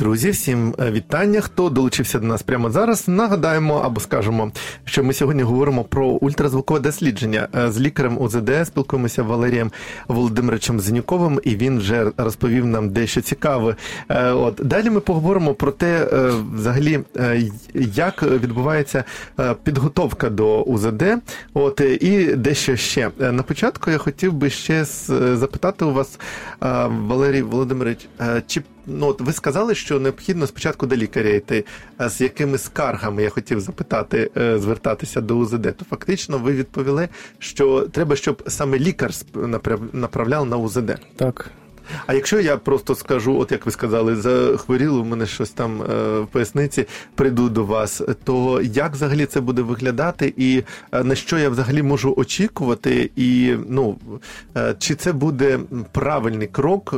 Друзі, 0.00 0.30
всім 0.30 0.74
е, 0.80 0.90
вітання. 0.90 1.40
Хто 1.40 1.70
долучився 1.70 2.18
до 2.18 2.26
нас 2.26 2.42
прямо 2.42 2.70
зараз? 2.70 3.08
Нагадаємо 3.08 3.74
або 3.84 4.00
скажемо, 4.00 4.52
що 4.84 5.04
ми 5.04 5.12
сьогодні 5.12 5.42
говоримо 5.42 5.84
про 5.84 6.06
ультразвукове 6.06 6.80
дослідження 6.80 7.48
Е, 7.54 7.70
з 7.70 7.80
лікарем 7.80 8.18
УЗД. 8.18 8.50
Спілкуємося 8.64 9.22
Валерієм 9.22 9.72
Володимировичем 10.08 10.80
Зенюковим, 10.80 11.40
і 11.44 11.56
він 11.56 11.78
вже 11.78 12.12
розповів 12.16 12.66
нам 12.66 12.90
дещо 12.90 13.20
цікаве. 13.20 13.76
Е, 14.08 14.30
От 14.30 14.60
далі 14.64 14.90
ми 14.90 15.00
поговоримо 15.00 15.54
про 15.54 15.72
те, 15.72 16.06
взагалі, 16.54 17.00
як 17.74 18.22
відбувається 18.22 19.04
підготовка 19.62 20.30
до 20.30 20.62
УЗД. 20.62 21.02
От 21.54 21.80
і 21.80 22.24
дещо 22.24 22.76
ще 22.76 23.10
на 23.18 23.42
початку. 23.42 23.90
Я 23.90 23.98
хотів 23.98 24.32
би 24.32 24.50
ще 24.50 24.84
запитати 25.34 25.84
у 25.84 25.92
вас, 25.92 26.18
Валерій 26.88 27.42
Володимирович, 27.42 28.08
чи 28.46 28.62
ну 28.90 29.06
от 29.06 29.20
ви 29.20 29.32
сказали, 29.32 29.74
що 29.74 30.00
необхідно 30.00 30.46
спочатку 30.46 30.86
до 30.86 30.96
лікаря 30.96 31.30
йти. 31.30 31.64
А 31.96 32.08
з 32.08 32.20
якими 32.20 32.58
скаргами 32.58 33.22
я 33.22 33.30
хотів 33.30 33.60
запитати, 33.60 34.30
е, 34.36 34.58
звертатися 34.58 35.20
до 35.20 35.36
УЗД? 35.36 35.62
То 35.62 35.84
фактично 35.90 36.38
ви 36.38 36.52
відповіли, 36.52 37.08
що 37.38 37.80
треба, 37.80 38.16
щоб 38.16 38.42
саме 38.46 38.78
лікар 38.78 39.10
направляв 39.92 40.46
на 40.46 40.56
УЗД. 40.56 40.98
Так. 41.16 41.50
А 42.06 42.14
якщо 42.14 42.40
я 42.40 42.56
просто 42.56 42.94
скажу, 42.94 43.38
от 43.38 43.52
як 43.52 43.66
ви 43.66 43.72
сказали, 43.72 44.16
захворіло 44.16 45.02
в 45.02 45.06
мене 45.06 45.26
щось 45.26 45.50
там 45.50 45.82
е, 45.82 46.20
в 46.20 46.26
поясниці, 46.26 46.86
прийду 47.14 47.48
до 47.48 47.64
вас, 47.64 48.02
то 48.24 48.60
як 48.62 48.92
взагалі 48.92 49.26
це 49.26 49.40
буде 49.40 49.62
виглядати, 49.62 50.34
і 50.36 50.62
е, 50.92 51.04
на 51.04 51.14
що 51.14 51.38
я 51.38 51.48
взагалі 51.48 51.82
можу 51.82 52.14
очікувати, 52.16 53.10
і 53.16 53.54
ну 53.68 53.98
е, 54.56 54.74
чи 54.78 54.94
це 54.94 55.12
буде 55.12 55.58
правильний 55.92 56.46
крок 56.46 56.94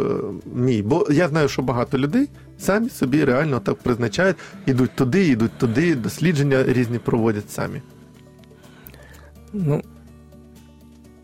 мій? 0.54 0.82
Бо 0.82 1.06
я 1.11 1.28
знаю, 1.28 1.49
що 1.49 1.62
багато 1.62 1.99
людей 1.99 2.28
самі 2.58 2.88
собі 2.88 3.25
реально 3.25 3.61
так 3.61 3.75
призначають, 3.75 4.37
ідуть 4.66 4.90
туди, 4.94 5.28
ідуть 5.28 5.58
туди, 5.58 5.94
дослідження 5.94 6.64
різні 6.66 6.99
проводять 6.99 7.50
самі. 7.50 7.82
Ну, 9.52 9.82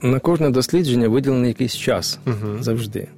на 0.02 0.18
кожне 0.18 0.50
дослідження 0.50 1.08
виділений 1.08 1.48
якийсь 1.48 1.76
час 1.76 2.18
Угу. 2.26 2.62
завжди. 2.62 3.08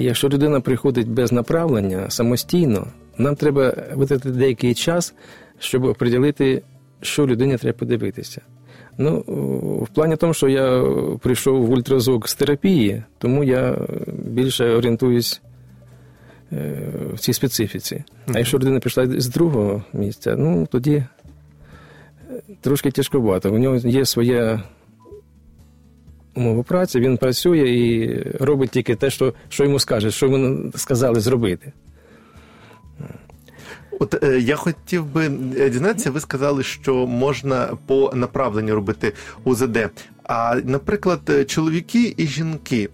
І 0.00 0.04
якщо 0.04 0.28
людина 0.28 0.60
приходить 0.60 1.08
без 1.08 1.32
направлення 1.32 2.10
самостійно, 2.10 2.86
нам 3.18 3.36
треба 3.36 3.74
витратити 3.94 4.30
деякий 4.30 4.74
час, 4.74 5.14
щоб 5.58 5.94
приділити, 5.98 6.62
що 7.00 7.26
людині 7.26 7.56
треба 7.56 7.78
подивитися. 7.78 8.40
Ну, 8.98 9.24
в 9.82 9.88
плані 9.94 10.16
тому, 10.16 10.34
що 10.34 10.48
я 10.48 10.84
прийшов 11.22 11.66
в 11.66 11.70
ультразвук 11.70 12.28
з 12.28 12.34
терапії, 12.34 13.02
тому 13.18 13.44
я 13.44 13.78
більше 14.06 14.70
орієнтуюсь 14.70 15.42
е, 16.52 16.78
в 17.14 17.18
цій 17.18 17.32
специфіці. 17.32 18.04
А 18.34 18.38
якщо 18.38 18.58
людина 18.58 18.80
прийшла 18.80 19.06
з 19.06 19.28
другого 19.28 19.84
місця, 19.92 20.36
ну 20.38 20.68
тоді 20.70 20.94
е, 20.94 21.06
трошки 22.60 22.90
тяжкувато. 22.90 23.52
У 23.52 23.58
нього 23.58 23.76
є 23.76 24.04
своя 24.04 24.62
умова 26.34 26.62
праці, 26.62 27.00
він 27.00 27.16
працює 27.16 27.70
і 27.70 28.22
робить 28.40 28.70
тільки 28.70 28.94
те, 28.94 29.10
що, 29.10 29.34
що 29.48 29.64
йому 29.64 29.78
скажуть, 29.78 30.14
що 30.14 30.26
йому 30.26 30.72
сказали 30.76 31.20
зробити. 31.20 31.72
От 34.00 34.24
е, 34.24 34.40
я 34.40 34.56
хотів 34.56 35.04
би 35.04 35.30
е, 35.58 35.70
дізнатися, 35.70 36.10
ви 36.10 36.20
сказали, 36.20 36.62
що 36.62 37.06
можна 37.06 37.68
по 37.86 38.12
направленню 38.14 38.74
робити 38.74 39.12
УЗД. 39.44 39.78
А, 40.24 40.56
наприклад, 40.64 41.20
е, 41.28 41.44
чоловіки 41.44 42.14
і 42.16 42.26
жінки. 42.26 42.88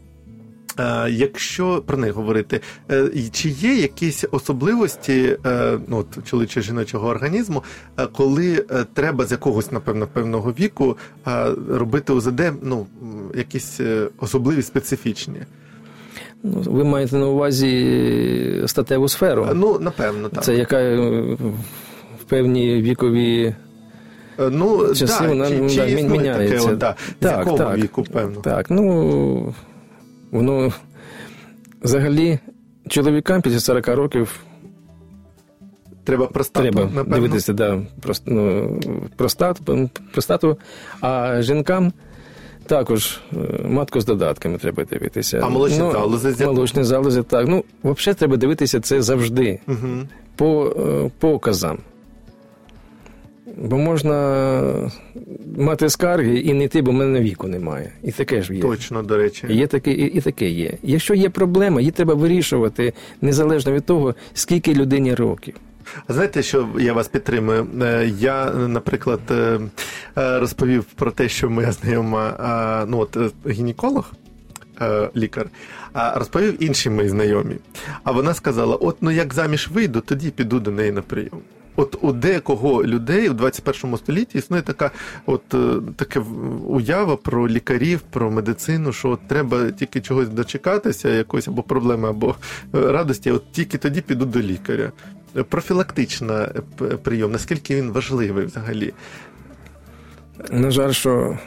Якщо 1.08 1.82
про 1.86 1.96
них 1.98 2.12
говорити, 2.12 2.60
е, 2.90 3.10
чи 3.32 3.48
є 3.48 3.74
якісь 3.74 4.24
особливості 4.30 5.38
е, 5.46 5.78
ну, 5.88 6.04
чоловічого 6.24 6.64
жіночого 6.64 7.08
організму, 7.08 7.62
е, 7.98 8.06
коли 8.06 8.64
е, 8.70 8.84
треба 8.94 9.26
з 9.26 9.32
якогось, 9.32 9.72
напевно, 9.72 10.06
певного 10.06 10.54
віку 10.60 10.96
е, 11.26 11.46
робити 11.70 12.12
УЗД, 12.12 12.40
ну, 12.62 12.86
якісь 13.34 13.80
е, 13.80 14.08
особливі 14.20 14.62
специфічні? 14.62 15.38
Ну, 16.42 16.62
ви 16.66 16.84
маєте 16.84 17.16
на 17.16 17.26
увазі 17.26 18.62
статеву 18.66 19.08
сферу. 19.08 19.48
Ну, 19.54 19.78
напевно, 19.78 20.28
так. 20.28 20.44
Це 20.44 20.54
яка 20.54 20.76
е, 20.76 20.96
в 22.20 22.24
певні 22.28 22.82
вікові 22.82 23.54
Ну, 24.38 24.94
часи 24.94 25.22
да, 25.22 25.28
вона 25.28 25.48
чи, 25.48 25.58
ну, 25.58 25.68
чи 25.68 26.02
міняється. 26.02 26.58
таке, 26.58 26.72
от, 26.72 26.78
да, 26.78 26.94
з 27.20 27.24
якого 27.24 27.58
так, 27.58 27.76
віку, 27.76 28.04
певно? 28.12 28.40
Так, 28.40 28.70
ну 28.70 29.54
воно 30.30 30.72
взагалі 31.82 32.38
чоловікам 32.88 33.42
після 33.42 33.60
40 33.60 33.88
років 33.88 34.40
Треба 36.04 36.26
простату, 36.26 36.70
треба 36.70 36.82
напевно. 36.82 37.14
дивитися 37.14 37.52
да, 37.52 37.82
просто, 38.02 38.30
ну, 38.30 38.80
простату, 39.16 39.90
простату, 40.12 40.56
а 41.00 41.42
жінкам 41.42 41.92
також 42.66 43.20
е, 43.32 43.36
матку 43.68 44.00
з 44.00 44.04
додатками 44.04 44.58
треба 44.58 44.84
дивитися. 44.84 45.40
А 45.44 45.48
молочні 45.48 45.78
ну, 45.78 45.92
залози? 45.92 46.46
Молочні 46.46 46.84
залози, 46.84 47.22
так. 47.22 47.48
Ну, 47.48 47.64
взагалі 47.84 48.18
треба 48.18 48.36
дивитися 48.36 48.80
це 48.80 49.02
завжди 49.02 49.60
Угу. 49.68 49.88
по 50.36 50.66
е, 50.66 51.10
показам. 51.18 51.78
Бо 53.56 53.78
можна 53.78 54.90
мати 55.56 55.90
скарги 55.90 56.38
і 56.38 56.54
не 56.54 56.64
йти, 56.64 56.82
бо 56.82 56.90
в 56.90 56.94
мене 56.94 57.20
віку 57.20 57.48
немає. 57.48 57.92
І 58.02 58.12
таке 58.12 58.42
ж 58.42 58.54
є. 58.54 58.62
Точно, 58.62 59.02
до 59.02 59.16
речі. 59.16 59.46
Є 59.50 59.66
таке, 59.66 59.92
і, 59.92 60.04
і 60.04 60.20
таке 60.20 60.48
є. 60.48 60.72
Якщо 60.82 61.14
є 61.14 61.30
проблема, 61.30 61.80
її 61.80 61.90
треба 61.90 62.14
вирішувати 62.14 62.92
незалежно 63.20 63.72
від 63.72 63.84
того, 63.84 64.14
скільки 64.34 64.74
людині 64.74 65.14
років. 65.14 65.54
А 66.06 66.12
Знаєте, 66.12 66.42
що 66.42 66.68
я 66.78 66.92
вас 66.92 67.08
підтримую? 67.08 67.66
Е, 67.82 68.10
Я, 68.18 68.50
наприклад, 68.50 69.20
е, 69.30 69.60
е, 70.18 70.38
розповів 70.40 70.84
про 70.84 71.10
те, 71.10 71.28
що 71.28 71.50
моя 71.50 71.72
знайома, 71.72 72.86
ну 72.88 72.98
от 72.98 73.18
гінеколог. 73.48 74.12
Лікар, 75.16 75.46
а 75.92 76.18
розповів 76.18 76.62
іншій 76.62 76.90
моїй 76.90 77.08
знайомій. 77.08 77.56
А 78.04 78.12
вона 78.12 78.34
сказала: 78.34 78.76
от 78.76 78.96
ну 79.00 79.10
як 79.10 79.34
заміж 79.34 79.68
вийду, 79.68 80.00
тоді 80.00 80.30
піду 80.30 80.60
до 80.60 80.70
неї 80.70 80.92
на 80.92 81.02
прийом. 81.02 81.40
От 81.76 81.98
у 82.00 82.12
декого 82.12 82.84
людей 82.84 83.28
у 83.28 83.32
21 83.32 83.96
столітті 83.96 84.38
існує 84.38 84.62
така, 84.62 84.90
от 85.26 85.54
е, 85.54 85.80
таке 85.96 86.20
уява 86.66 87.16
про 87.16 87.48
лікарів, 87.48 88.00
про 88.00 88.30
медицину, 88.30 88.92
що 88.92 89.10
от 89.10 89.28
треба 89.28 89.70
тільки 89.70 90.00
чогось 90.00 90.28
дочекатися, 90.28 91.08
якоїсь 91.08 91.48
або 91.48 91.62
проблеми, 91.62 92.08
або 92.08 92.34
е, 92.74 92.92
радості, 92.92 93.30
от 93.30 93.52
тільки 93.52 93.78
тоді 93.78 94.00
піду 94.00 94.24
до 94.24 94.40
лікаря. 94.40 94.92
Профілактична 95.48 96.48
е, 96.82 96.84
прийом, 96.84 97.32
наскільки 97.32 97.76
він 97.76 97.90
важливий 97.90 98.46
взагалі? 98.46 98.92
На 100.50 100.70
жаль, 100.70 100.92
що 100.92 101.38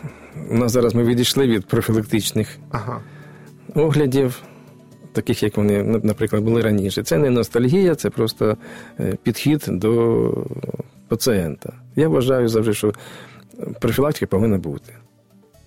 у 0.50 0.58
нас 0.58 0.72
зараз 0.72 0.96
ми 0.96 1.04
відійшли 1.04 1.48
від 1.48 1.66
профілактичних 1.66 2.58
Ага. 2.72 3.02
оглядів, 3.76 4.42
таких 5.12 5.44
як 5.44 5.58
вони, 5.58 5.84
наприклад, 5.84 6.44
були 6.44 6.62
раніше. 6.62 7.04
Це 7.04 7.18
не 7.18 7.30
ностальгія, 7.30 7.96
це 7.96 8.10
просто 8.10 8.58
е, 9.00 9.18
підхід 9.24 9.66
до 9.68 10.34
пацієнта. 11.08 11.74
Я 11.96 12.08
вважаю 12.08 12.48
завжди, 12.48 12.74
що 12.74 12.94
профілактика 13.82 14.26
повинна 14.26 14.58
бути. 14.58 14.94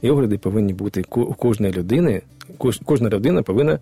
І 0.03 0.11
огляди 0.11 0.39
повинні 0.39 0.73
бути 0.73 1.05
у 1.11 1.35
кожної 1.35 1.73
людини, 1.73 2.23
кожна 2.85 3.09
людина 3.09 3.43
повинна 3.43 3.79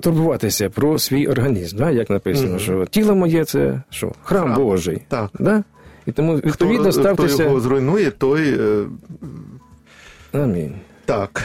турбуватися 0.00 0.70
про 0.70 0.98
свій 0.98 1.26
організм. 1.26 1.76
Да? 1.78 1.90
Як 1.90 2.10
написано, 2.10 2.48
Мгм. 2.50 2.58
що 2.58 2.86
тіло 2.86 3.14
моє 3.14 3.44
це 3.44 3.82
що? 3.90 4.12
Храм, 4.22 4.44
Храм. 4.44 4.54
Божий. 4.64 5.02
Так. 5.08 5.30
Да? 5.38 5.64
І 6.06 6.12
тому 6.12 6.36
відповідно 6.36 6.82
хто, 6.82 6.92
ставтеся. 6.92 7.34
хто 7.34 7.42
його 7.42 7.60
зруйнує, 7.60 8.10
той 8.10 8.58
е, 8.60 8.84
Амінь. 10.32 10.74
так. 11.04 11.42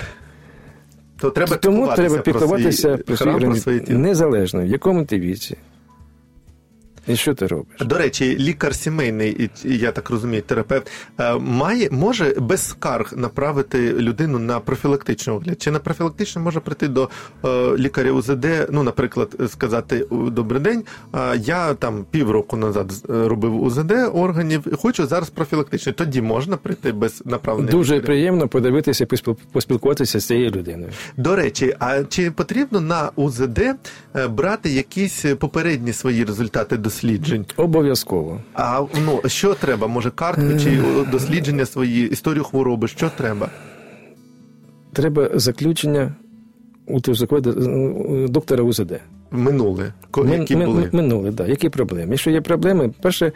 То 1.26 1.32
треба 1.32 1.58
Тому 1.58 1.94
треба 1.96 2.18
піклуватися 2.18 2.88
про 2.88 2.98
свій, 2.98 3.04
про 3.04 3.18
свій 3.18 3.26
храм, 3.26 3.40
про 3.40 3.56
свої 3.56 3.82
незалежно, 3.88 4.62
в 4.62 4.68
якому 4.68 5.06
ти 5.06 5.20
віці. 5.20 5.58
І 7.08 7.16
що 7.16 7.34
ти 7.34 7.48
робиш? 7.48 7.68
До 7.80 7.98
речі, 7.98 8.38
лікар 8.40 8.76
сімейний, 8.76 9.50
я 9.64 9.92
так 9.92 10.10
розумію, 10.10 10.42
терапевт 10.42 10.92
е, 11.20 11.36
має 11.40 11.90
може 11.92 12.34
без 12.40 12.68
скарг 12.68 13.14
направити 13.18 13.94
людину 13.94 14.40
на 14.40 14.60
профілактичний 14.60 15.36
огляд. 15.36 15.62
Чи 15.62 15.72
на 15.72 15.80
профілактичний 15.80 16.44
може 16.46 16.60
прийти 16.60 16.88
до 16.88 17.10
е, 17.46 17.78
лікаря 17.78 18.12
УЗД, 18.12 18.46
ну, 18.70 18.84
наприклад, 18.84 19.36
сказати 19.48 20.02
«У, 20.04 20.30
добрий 20.30 20.62
день. 20.62 20.84
е, 21.16 21.38
Я 21.38 21.74
там 21.74 22.06
півроку 22.12 22.58
назад 22.58 22.92
робив 23.10 23.64
УЗД 23.64 23.92
органів 24.14 24.78
хочу 24.82 25.08
зараз 25.08 25.30
профілактичний. 25.30 25.96
Тоді 25.96 26.22
можна 26.22 26.58
прийти 26.58 26.92
без 26.92 27.22
направлення. 27.26 27.72
Дуже 27.72 27.94
лікаря? 27.94 28.06
приємно 28.06 28.48
подивитися, 28.48 29.06
поспіл- 29.06 29.38
поспілкуватися 29.52 30.20
з 30.20 30.26
цією 30.26 30.52
людиною. 30.52 30.90
До 31.18 31.36
речі, 31.36 31.76
а 31.80 32.04
чи 32.04 32.32
потрібно 32.32 32.82
на 32.82 33.12
УЗД 33.16 33.62
брати 34.30 34.70
якісь 34.70 35.26
попередні 35.40 35.94
свої 35.94 36.24
результати 36.26 36.78
досліджень? 36.96 37.46
Обов'язково. 37.58 38.42
А 38.54 38.86
ну 39.06 39.22
що 39.26 39.54
треба? 39.54 39.88
Може, 39.88 40.12
картку 40.12 40.60
чи 40.64 40.82
дослідження 41.12 41.66
свої, 41.66 42.10
історію 42.10 42.44
хвороби? 42.44 42.88
Що 42.88 43.12
треба? 43.18 43.50
Треба 44.94 45.30
заключення 45.34 46.14
ультразвукового 46.88 47.52
д- 47.52 48.28
доктора 48.28 48.64
УЗД. 48.64 49.00
Минуле, 49.32 49.94
які 50.18 50.56
мин- 50.56 50.66
були? 50.66 50.90
Минуле, 50.92 51.32
да. 51.32 51.48
Які 51.48 51.70
проблеми? 51.70 52.08
Якщо 52.12 52.32
є 52.32 52.42
проблеми, 52.42 52.92
перше, 53.02 53.32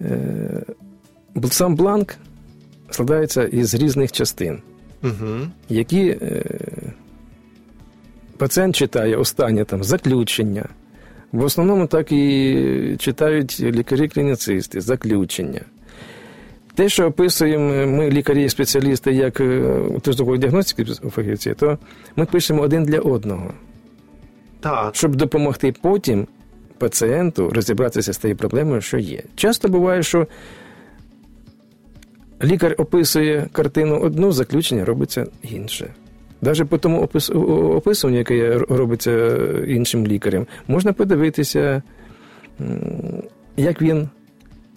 е, 0.00 0.62
сам 1.50 1.74
бланк 1.76 2.14
складається 2.90 3.44
із 3.44 3.74
різних 3.74 4.12
частин. 4.12 4.58
Угу. 5.04 5.36
які 5.68 6.06
е, 6.22 6.44
пацієнт 8.36 8.76
читає 8.76 9.16
останнє 9.16 9.64
там 9.64 9.84
заключення. 9.84 10.68
В 11.32 11.44
основному 11.44 11.86
так 11.86 12.12
і 12.12 12.96
читають 12.98 13.60
лікарі-клініцисти, 13.60 14.80
заключення. 14.80 15.60
Те, 16.74 16.88
що 16.88 17.06
описуємо 17.06 17.86
ми, 17.86 18.10
лікарі-спеціалісти, 18.10 19.12
як 19.12 19.40
ультразвукової 19.94 20.40
діагностики 20.40 20.84
фахівці, 20.84 21.54
то 21.54 21.78
ми 22.16 22.26
пишемо 22.26 22.62
один 22.62 22.84
для 22.84 22.98
одного, 22.98 23.52
Так. 24.60 24.94
щоб 24.96 25.16
допомогти 25.16 25.74
потім 25.82 26.26
пацієнту 26.78 27.50
розібратися 27.50 28.12
з 28.12 28.18
тією 28.18 28.36
проблемою, 28.36 28.80
що 28.80 28.98
є. 28.98 29.22
Часто 29.34 29.68
буває, 29.68 30.02
що 30.02 30.26
лікар 32.44 32.74
описує 32.78 33.48
картину 33.52 33.98
одну, 34.00 34.32
заключення 34.32 34.84
робиться 34.84 35.26
інше. 35.42 35.94
Навіть 36.42 36.68
по 36.68 36.78
тому 36.78 37.08
описуванню, 37.76 38.18
яке 38.18 38.58
робиться 38.68 39.38
іншим 39.66 40.06
лікарем, 40.06 40.46
можна 40.68 40.92
подивитися, 40.92 41.82
як 43.56 43.82
він 43.82 44.08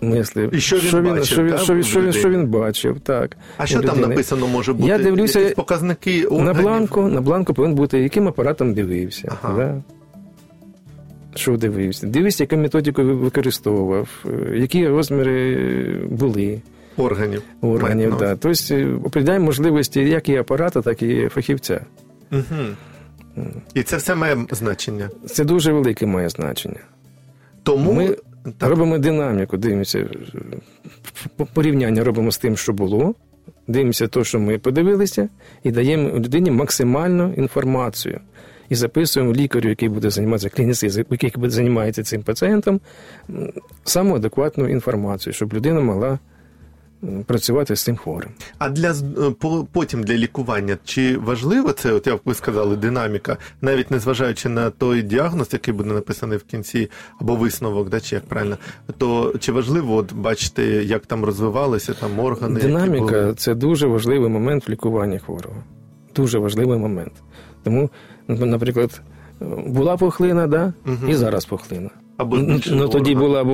мислив, 0.01 0.55
І 0.55 0.59
що 0.59 0.77
він 0.77 1.03
бачив, 1.03 1.25
що 1.25 1.43
він, 1.43 1.51
так, 1.51 1.59
що 1.61 1.75
він, 1.75 1.83
що 1.83 2.01
він, 2.01 2.13
що 2.13 2.29
він 2.29 2.47
бачив. 2.47 2.99
Так, 2.99 3.37
А 3.57 3.65
що 3.65 3.81
там 3.81 3.99
написано 3.99 4.47
може 4.47 4.73
бути? 4.73 4.89
Я 4.89 4.97
дивлюся 4.97 5.39
Якісь 5.39 5.55
показники 5.55 6.27
На 6.31 6.53
бланку, 6.53 7.01
на 7.01 7.21
бланку 7.21 7.53
повинен 7.53 7.75
бути, 7.75 7.99
яким 7.99 8.27
апаратом 8.27 8.73
дивився. 8.73 9.37
Ага. 9.43 9.57
Да? 9.57 9.83
Що 11.35 11.57
дивився? 11.57 12.07
Дивився, 12.07 12.43
яку 12.43 12.57
методику 12.57 13.03
використовував, 13.03 14.09
е, 14.25 14.57
які 14.57 14.87
розміри 14.87 15.57
були 16.09 16.61
органів. 16.97 17.43
органів. 17.61 18.09
На 18.09 18.17
Да. 18.17 18.35
Тобто 18.35 19.19
е, 19.19 19.39
можливості 19.39 19.99
як 19.99 20.29
і 20.29 20.37
апарата, 20.37 20.81
так 20.81 21.01
і 21.01 21.29
фахівця. 21.29 21.85
Угу. 22.31 23.43
І 23.73 23.83
це 23.83 23.97
все 23.97 24.15
має 24.15 24.37
значення. 24.51 25.09
Це 25.25 25.43
дуже 25.43 25.71
велике 25.71 26.05
має 26.05 26.29
значення. 26.29 26.79
Тому 27.63 27.93
Ми 27.93 28.15
так, 28.57 28.69
робимо 28.69 28.97
динаміку, 28.97 29.57
дивимося, 29.57 29.99
е, 29.99 30.07
порівняння 31.53 32.03
робимо 32.03 32.31
з 32.31 32.37
тим, 32.37 32.57
що 32.57 32.73
було, 32.73 33.15
дивимося 33.67 34.07
те, 34.07 34.23
що 34.23 34.39
ми 34.39 34.57
подивилися, 34.57 35.29
і 35.63 35.71
даємо 35.71 36.09
людині 36.09 36.51
максимальну 36.51 37.33
інформацію. 37.33 38.19
І 38.69 38.75
записуємо 38.75 39.33
лікарю, 39.33 39.69
який 39.69 39.89
буде 39.89 40.09
займатися 40.09 40.49
клініцист, 40.49 40.97
який 41.09 41.31
буде 41.35 41.49
займається 41.49 42.03
цим 42.03 42.23
пацієнтом, 42.23 42.81
саму 43.83 44.15
адекватну 44.15 44.67
інформацію, 44.67 45.33
щоб 45.33 45.53
людина 45.53 45.81
могла 45.81 46.19
працювати 47.25 47.75
з 47.75 47.83
цим 47.83 47.95
хворим. 47.95 48.29
а 48.57 48.69
для 48.69 48.91
е, 48.91 49.65
потім 49.71 50.03
для 50.03 50.13
лікування, 50.13 50.77
чи 50.85 51.17
важливо 51.17 51.71
це, 51.71 51.91
от 51.93 52.07
як 52.07 52.21
ви 52.25 52.33
сказали, 52.33 52.75
динаміка, 52.75 53.37
навіть 53.61 53.91
незважаючи 53.91 54.49
на 54.49 54.69
той 54.69 55.01
діагноз, 55.01 55.49
який 55.53 55.73
буде 55.73 55.89
написаний 55.89 56.37
в 56.37 56.43
кінці, 56.43 56.89
або 57.21 57.35
висновок, 57.35 57.89
да, 57.89 57.99
чи 57.99 58.15
як 58.15 58.25
правильно, 58.25 58.57
то 58.97 59.33
чи 59.39 59.51
важливо 59.51 59.95
от 59.95 60.13
бачити, 60.13 60.63
як 60.65 61.05
там 61.05 61.25
розвивалися 61.25 61.93
там 61.93 62.19
органи? 62.19 62.59
Динаміка 62.59 63.21
були? 63.21 63.33
це 63.37 63.55
дуже 63.55 63.87
важливий 63.87 64.29
момент 64.29 64.67
в 64.67 64.71
лікуванні 64.71 65.19
хворого. 65.19 65.63
Дуже 66.15 66.39
важливий 66.39 66.79
момент. 66.79 67.13
Тому, 67.63 67.89
наприклад, 68.27 69.01
була 69.67 69.97
пухлина, 69.97 70.47
да? 70.47 70.73
Мгм. 70.85 71.09
і 71.09 71.15
зараз 71.15 71.45
пухлина. 71.45 71.89
Або 72.17 72.37
Ну, 72.37 72.59
ну, 72.71 72.87
тоді 72.87 73.15
була 73.15 73.45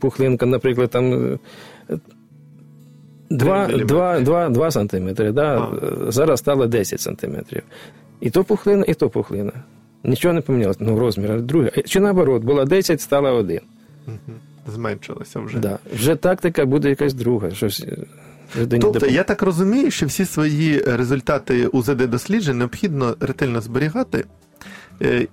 пухлинка, 0.00 0.46
наприклад, 0.46 0.90
там. 0.90 1.38
Е, 3.30 3.34
2, 3.34 3.66
2, 3.66 4.20
2, 4.20 4.48
2 4.48 4.70
сантиметри, 4.70 5.32
да? 5.32 5.58
А. 5.58 5.86
е, 6.08 6.12
зараз 6.12 6.38
стало 6.38 6.66
10 6.66 7.00
сантиметрів. 7.00 7.62
І 8.20 8.30
то 8.30 8.44
пухлина, 8.44 8.84
і 8.88 8.94
то 8.94 9.08
пухлина. 9.08 9.52
Нічого 10.04 10.34
не 10.34 10.40
помінялося, 10.40 10.78
ну, 10.82 10.98
розмір, 10.98 11.42
друге. 11.42 11.70
Чи 11.86 12.00
наоборот, 12.00 12.42
була 12.42 12.64
10, 12.64 13.00
стала 13.00 13.32
1. 13.32 13.60
Зменшилося 14.74 15.40
вже. 15.40 15.58
Да. 15.58 15.78
Вже 15.94 16.16
тактика 16.16 16.66
буде 16.66 16.88
якась 16.88 17.14
друга. 17.14 17.50
Щось 17.50 17.84
е, 17.88 17.96
Тобто, 18.80 19.06
я 19.06 19.22
так 19.22 19.42
розумію, 19.42 19.90
що 19.90 20.06
всі 20.06 20.24
свої 20.24 20.78
результати 20.78 21.66
УЗД 21.66 21.96
досліджень 21.96 22.58
необхідно 22.58 23.16
ретельно 23.20 23.60
зберігати 23.60 24.18
е, 24.18 24.24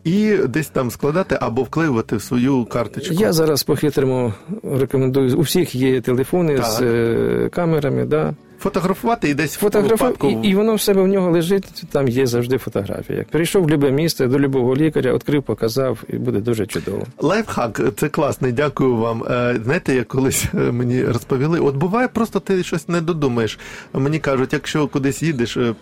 і 0.04 0.38
десь 0.50 0.68
там 0.68 0.92
складати 0.92 1.38
або 1.42 1.64
вклеювати 1.64 2.16
в 2.16 2.22
свою 2.22 2.66
карточку. 2.66 3.14
Я 3.14 3.34
зараз 3.34 3.64
по-хитрому 3.64 4.34
рекомендую. 4.64 5.38
У 5.38 5.42
всіх 5.42 5.76
є 5.76 6.02
телефони 6.02 6.56
Так. 6.56 6.66
з 6.66 6.82
е, 6.82 7.50
камерами, 7.54 8.06
да? 8.06 8.34
Фотографувати 8.66 9.30
і 9.30 9.34
десь 9.34 9.56
в 9.56 9.60
Фотографував, 9.60 10.12
випадку... 10.12 10.42
і, 10.44 10.50
і 10.50 10.56
воно 10.56 10.76
в 10.76 10.82
себе 10.82 11.02
в 11.02 11.08
нього 11.08 11.32
лежить, 11.32 11.84
там 11.92 12.08
є 12.08 12.28
завжди 12.28 12.58
фотографія. 12.58 13.26
Прийшов 13.32 13.64
в 13.64 13.70
любе 13.70 13.92
місце 13.92 14.28
до 14.28 14.40
любого 14.40 14.76
лікаря, 14.76 15.14
відкрив, 15.14 15.44
показав, 15.44 16.04
і 16.10 16.16
буде 16.18 16.40
дуже 16.40 16.66
чудово. 16.66 17.04
Лайфхак, 17.20 17.82
це 17.98 18.10
класний, 18.10 18.52
дякую 18.52 18.96
вам. 18.96 19.24
Е, 19.24 19.60
Знаєте, 19.64 19.96
як 19.96 20.08
колись 20.08 20.46
е, 20.54 20.58
мені 20.58 21.04
розповіли, 21.04 21.60
от 21.60 21.76
буває, 21.76 22.08
просто 22.08 22.40
ти 22.40 22.64
щось 22.64 22.88
не 22.90 23.02
додумаєш. 23.02 23.60
Мені 23.94 24.20
кажуть, 24.20 24.54
якщо 24.54 24.88
кудись 24.88 25.24
їдеш, 25.24 25.58
е, 25.58 25.74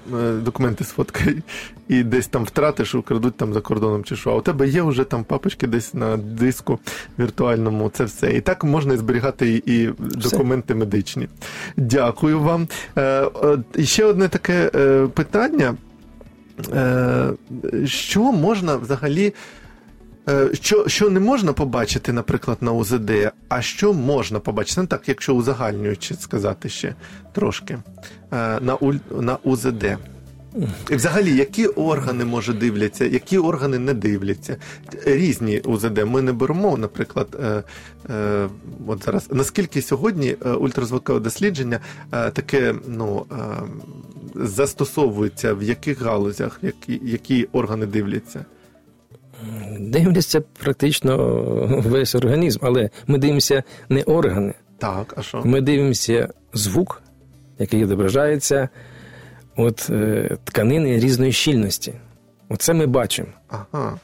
документи 0.46 0.84
сфоткай 0.84 1.36
і 1.88 2.04
десь 2.04 2.28
там 2.28 2.44
втратиш, 2.44 2.96
украдуть 2.96 3.36
там 3.38 3.54
за 3.54 3.62
кордоном 3.62 4.04
чи 4.04 4.16
що. 4.16 4.30
А 4.32 4.36
у 4.36 4.42
тебе 4.42 4.68
є 4.68 4.82
вже 4.82 5.04
там 5.04 5.24
папочки 5.24 5.68
десь 5.68 5.94
на 5.94 6.18
диску 6.18 6.80
віртуальному. 7.20 7.90
Це 7.94 8.04
все. 8.04 8.32
І 8.34 8.42
так 8.42 8.64
можна 8.64 8.98
зберігати 8.98 9.50
і- 9.54 9.64
і 9.66 9.90
документи 10.00 10.76
медичні. 10.76 11.28
Дякую 11.78 12.40
вам. 12.40 12.68
Е, 12.96 13.02
е, 13.78 13.86
ще 13.86 14.06
одне 14.06 14.28
таке 14.28 14.72
е, 14.76 15.08
питання. 15.08 15.76
Що 17.86 18.32
можна 18.32 18.76
взагалі. 18.76 19.34
Що, 20.54 20.88
що 20.88 21.10
не 21.10 21.20
можна 21.20 21.54
побачити, 21.54 22.14
наприклад, 22.14 22.58
на 22.62 22.72
УЗД, 22.72 23.12
а 23.50 23.62
що 23.62 23.94
можна 23.94 24.40
побачити? 24.40 24.82
Ну 24.82 24.88
так, 24.88 25.10
якщо 25.10 25.34
узагальнюючи 25.34 26.16
сказати 26.16 26.70
ще 26.70 26.96
трошки 27.34 27.78
на, 28.62 28.76
уль, 28.80 28.96
на 29.12 29.38
УЗД. 29.44 29.98
І 30.92 30.96
взагалі, 30.96 31.36
які 31.36 31.68
органи 31.68 32.26
може 32.26 32.54
дивляться, 32.54 33.06
які 33.06 33.38
органи 33.38 33.80
не 33.80 33.94
дивляться? 33.94 34.58
Різні 35.06 35.60
УЗД. 35.60 35.98
Ми 35.98 36.22
не 36.22 36.34
беремо, 36.34 36.78
наприклад, 36.78 37.28
е, 37.44 37.64
е, 38.10 38.50
от 38.88 39.04
зараз 39.06 39.28
наскільки 39.32 39.82
сьогодні 39.82 40.36
е, 40.46 40.52
ультразвукове 40.52 41.20
дослідження 41.20 41.80
е, 42.14 42.32
таке 42.32 42.76
ну, 42.88 43.26
е, 43.32 43.36
застосовується, 44.36 45.54
в 45.54 45.64
яких 45.64 46.02
галузях, 46.02 46.60
які, 46.62 47.02
які 47.04 47.48
органи 47.52 47.86
дивляться? 47.86 48.46
Дивляться 49.80 50.42
практично 50.42 51.18
весь 51.86 52.16
організм, 52.16 52.60
але 52.62 52.90
ми 53.08 53.18
дивимося 53.18 53.64
не 53.90 54.04
органи, 54.04 54.54
Так, 54.78 55.14
а 55.18 55.22
що? 55.22 55.42
ми 55.46 55.62
дивимося 55.62 56.30
звук, 56.54 57.02
який 57.60 57.84
відображається 57.84 58.70
от 59.56 59.90
е, 59.90 60.30
тканини 60.44 61.00
різної 61.00 61.32
щільності. 61.32 61.94
Оце 62.50 62.74
ми 62.74 62.86
бачимо. 62.86 63.28
Ага. 63.48 64.00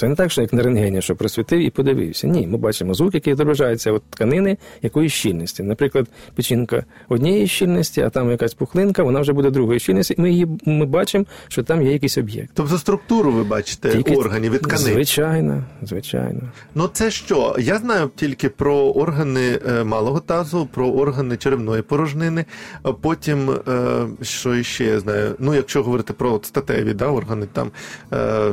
Це 0.00 0.08
не 0.08 0.14
так, 0.14 0.30
що 0.30 0.40
як 0.42 0.52
на 0.52 0.62
рентгені, 0.62 1.02
що 1.02 1.16
просвітив 1.16 1.60
і 1.60 1.70
подивився. 1.70 2.26
Ні, 2.26 2.46
ми 2.46 2.58
бачимо 2.58 2.94
звук, 2.94 3.14
який 3.14 3.32
відображається 3.32 3.92
від 3.92 4.02
тканини 4.10 4.56
якоїсь 4.82 5.12
щільності. 5.12 5.62
Наприклад, 5.62 6.06
печінка 6.34 6.84
однієї 7.08 7.46
щільності, 7.46 8.00
а 8.00 8.10
там 8.10 8.30
якась 8.30 8.54
пухлинка, 8.54 9.02
вона 9.02 9.20
вже 9.20 9.32
буде 9.32 9.50
другої 9.50 9.80
щільності, 9.80 10.14
і 10.18 10.20
ми 10.20 10.30
її 10.30 10.46
ми 10.66 10.86
бачимо, 10.86 11.24
що 11.48 11.62
там 11.62 11.82
є 11.82 11.92
якийсь 11.92 12.18
об'єкт. 12.18 12.50
Тобто 12.54 12.78
структуру 12.78 13.32
ви 13.32 13.44
бачите 13.44 13.90
Тільки- 13.90 14.14
органів 14.14 14.52
від 14.52 14.62
тканин. 14.62 14.92
Звичайно, 14.92 15.64
звичайно. 15.82 16.40
Ну 16.74 16.90
це 16.92 17.10
що? 17.10 17.56
Я 17.58 17.78
знаю 17.78 18.10
тільки 18.16 18.48
про 18.48 18.76
органи 18.76 19.58
е, 19.68 19.84
малого 19.84 20.20
тазу, 20.20 20.68
про 20.72 20.90
органи 20.90 21.36
черевної 21.36 21.82
порожнини. 21.82 22.44
Потім, 23.00 23.50
е, 23.50 24.06
що 24.22 24.54
іще 24.54 24.84
я 24.84 25.00
знаю? 25.00 25.34
Ну, 25.38 25.54
якщо 25.54 25.82
говорити 25.82 26.12
про 26.12 26.40
статеві 26.42 26.94
да, 26.94 27.06
органи, 27.06 27.46
там 27.52 27.70
е, 28.12 28.50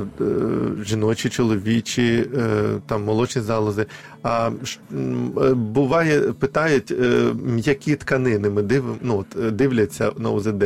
жіночі, 0.86 1.30
чоловічі, 1.38 2.30
е, 2.38 2.64
там 2.86 3.04
молочні 3.04 3.42
залози. 3.42 3.86
А 4.24 4.50
е, 4.50 5.54
буває, 5.54 6.20
питають, 6.22 6.92
е, 6.92 7.34
м'які 7.44 7.96
тканини 7.96 8.50
ми 8.50 8.62
див, 8.62 8.84
ну, 9.02 9.18
от, 9.18 9.44
е, 9.46 9.52
дивляться 9.52 10.12
на 10.18 10.30
УЗД. 10.30 10.64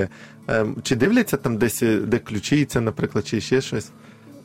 Е, 0.50 0.66
Чи 0.84 0.96
дивляться 0.96 1.38
там 1.38 1.58
десь, 1.58 1.84
е, 1.84 1.98
де 1.98 2.20
ключиця, 2.20 2.82
наприклад, 2.82 3.28
чи 3.28 3.42
ще 3.42 3.62
щось? 3.62 3.90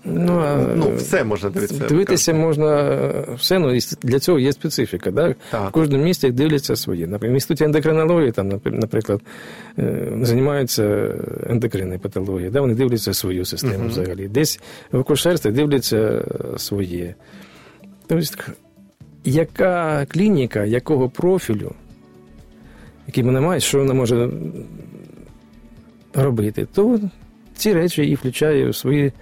Ну, 0.06 0.66
Ну, 0.76 0.92
все 0.96 1.24
можна 1.24 1.50
дивитися. 1.50 1.86
Дивитися 1.88 2.34
можна 2.34 2.80
е, 2.80 3.24
все, 3.36 3.58
ну 3.58 3.74
і 3.74 3.80
для 4.02 4.18
цього 4.18 4.38
є 4.38 4.52
специфіка. 4.52 5.10
Да? 5.10 5.34
Так. 5.50 5.68
В 5.68 5.72
кожному 5.72 6.04
місті 6.04 6.30
дивляться 6.30 6.76
свої. 6.76 7.06
Наприклад, 7.06 7.32
в 7.32 7.34
інституті 7.34 7.64
ендокринології, 7.64 8.32
там, 8.32 8.60
наприклад, 8.64 9.20
е, 9.78 10.12
займаються 10.22 11.14
ендокринною 11.50 12.00
патологією, 12.00 12.50
да? 12.50 12.60
вони 12.60 12.74
дивляться 12.74 13.14
свою 13.14 13.44
систему 13.44 13.78
Мгм. 13.78 13.88
взагалі. 13.88 14.28
Десь 14.28 14.60
в 14.92 14.98
акушерстві 14.98 15.50
дивляться 15.50 15.96
е, 15.96 16.58
своє. 16.58 17.14
Тобто, 18.06 18.42
яка 19.24 20.06
клініка, 20.06 20.64
якого 20.64 21.08
профілю, 21.08 21.72
який 23.06 23.24
вона 23.24 23.40
має, 23.40 23.60
що 23.60 23.78
вона 23.78 23.94
може 23.94 24.30
робити, 26.14 26.66
то 26.74 27.00
ці 27.56 27.72
речі 27.72 28.02
і 28.02 28.14
включає 28.14 28.68
в 28.68 28.74
свої 28.76 29.12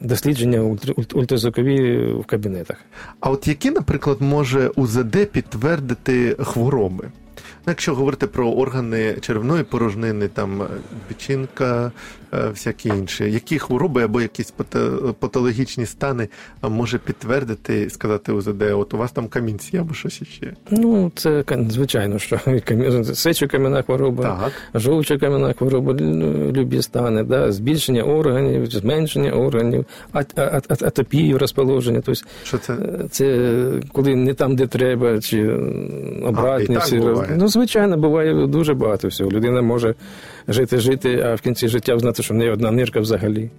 дослідження 0.00 0.58
ультра- 0.60 1.14
ультразвукові 1.14 2.06
в 2.12 2.24
кабінетах. 2.24 2.76
А 3.20 3.30
от 3.30 3.48
які, 3.48 3.70
наприклад, 3.70 4.16
може 4.20 4.68
УЗД 4.68 5.26
підтвердити 5.32 6.36
хвороби? 6.38 7.04
Ну, 7.36 7.70
якщо 7.70 7.94
говорити 7.94 8.26
про 8.26 8.50
органи 8.50 9.16
червоної 9.20 9.64
порожнини, 9.64 10.28
там 10.28 10.62
е, 10.62 10.66
печінка, 11.08 11.92
всякі 12.32 12.88
інші, 12.88 13.30
які 13.30 13.58
хвороби 13.58 14.02
або 14.02 14.20
якісь 14.20 14.54
патологічні 15.18 15.86
стани 15.86 16.28
е, 16.64 16.68
може 16.68 16.98
підтвердити 16.98 17.82
і 17.82 17.90
сказати 17.90 18.32
УЗД, 18.32 18.62
от 18.62 18.94
у 18.94 18.98
вас 18.98 19.12
там 19.12 19.28
камінці 19.28 19.76
або 19.76 19.94
щось 19.94 20.22
іще? 20.22 20.54
Ну, 20.70 21.12
це 21.14 21.44
звичайно, 21.68 22.18
що 22.18 22.40
сечокам'яна 23.14 23.82
хвороба, 23.82 24.24
Так. 24.24 24.80
жовчокам'яна 24.82 25.52
хвороба, 25.52 25.94
любі 26.52 26.82
стани, 26.82 27.22
да? 27.22 27.52
збільшення 27.52 28.02
органів, 28.02 28.66
зменшення 28.66 29.32
органів, 29.32 29.86
атопію 30.68 31.38
розположення. 31.38 32.00
Тобто, 32.04 32.22
Що 32.44 32.58
це? 32.58 32.72
е, 32.72 33.04
це 33.10 33.52
коли 33.92 34.16
не 34.16 34.34
там, 34.34 34.56
де 34.56 34.66
треба, 34.66 35.20
чи 35.20 35.48
обратні. 36.22 36.78
Ну, 37.36 37.48
звичайно, 37.48 37.96
буває 37.96 38.46
дуже 38.46 38.74
багато 38.74 39.08
всього. 39.08 39.30
Людина 39.30 39.62
може 39.62 39.94
жити, 40.48 40.78
жити, 40.78 41.20
а 41.26 41.34
в 41.34 41.40
кінці 41.40 41.68
життя 41.68 41.98
знати, 41.98 42.21
що 42.22 42.34
в 42.34 42.36
неї 42.36 42.50
одна 42.50 42.70
нирка 42.70 43.00
взагалі. 43.00 43.50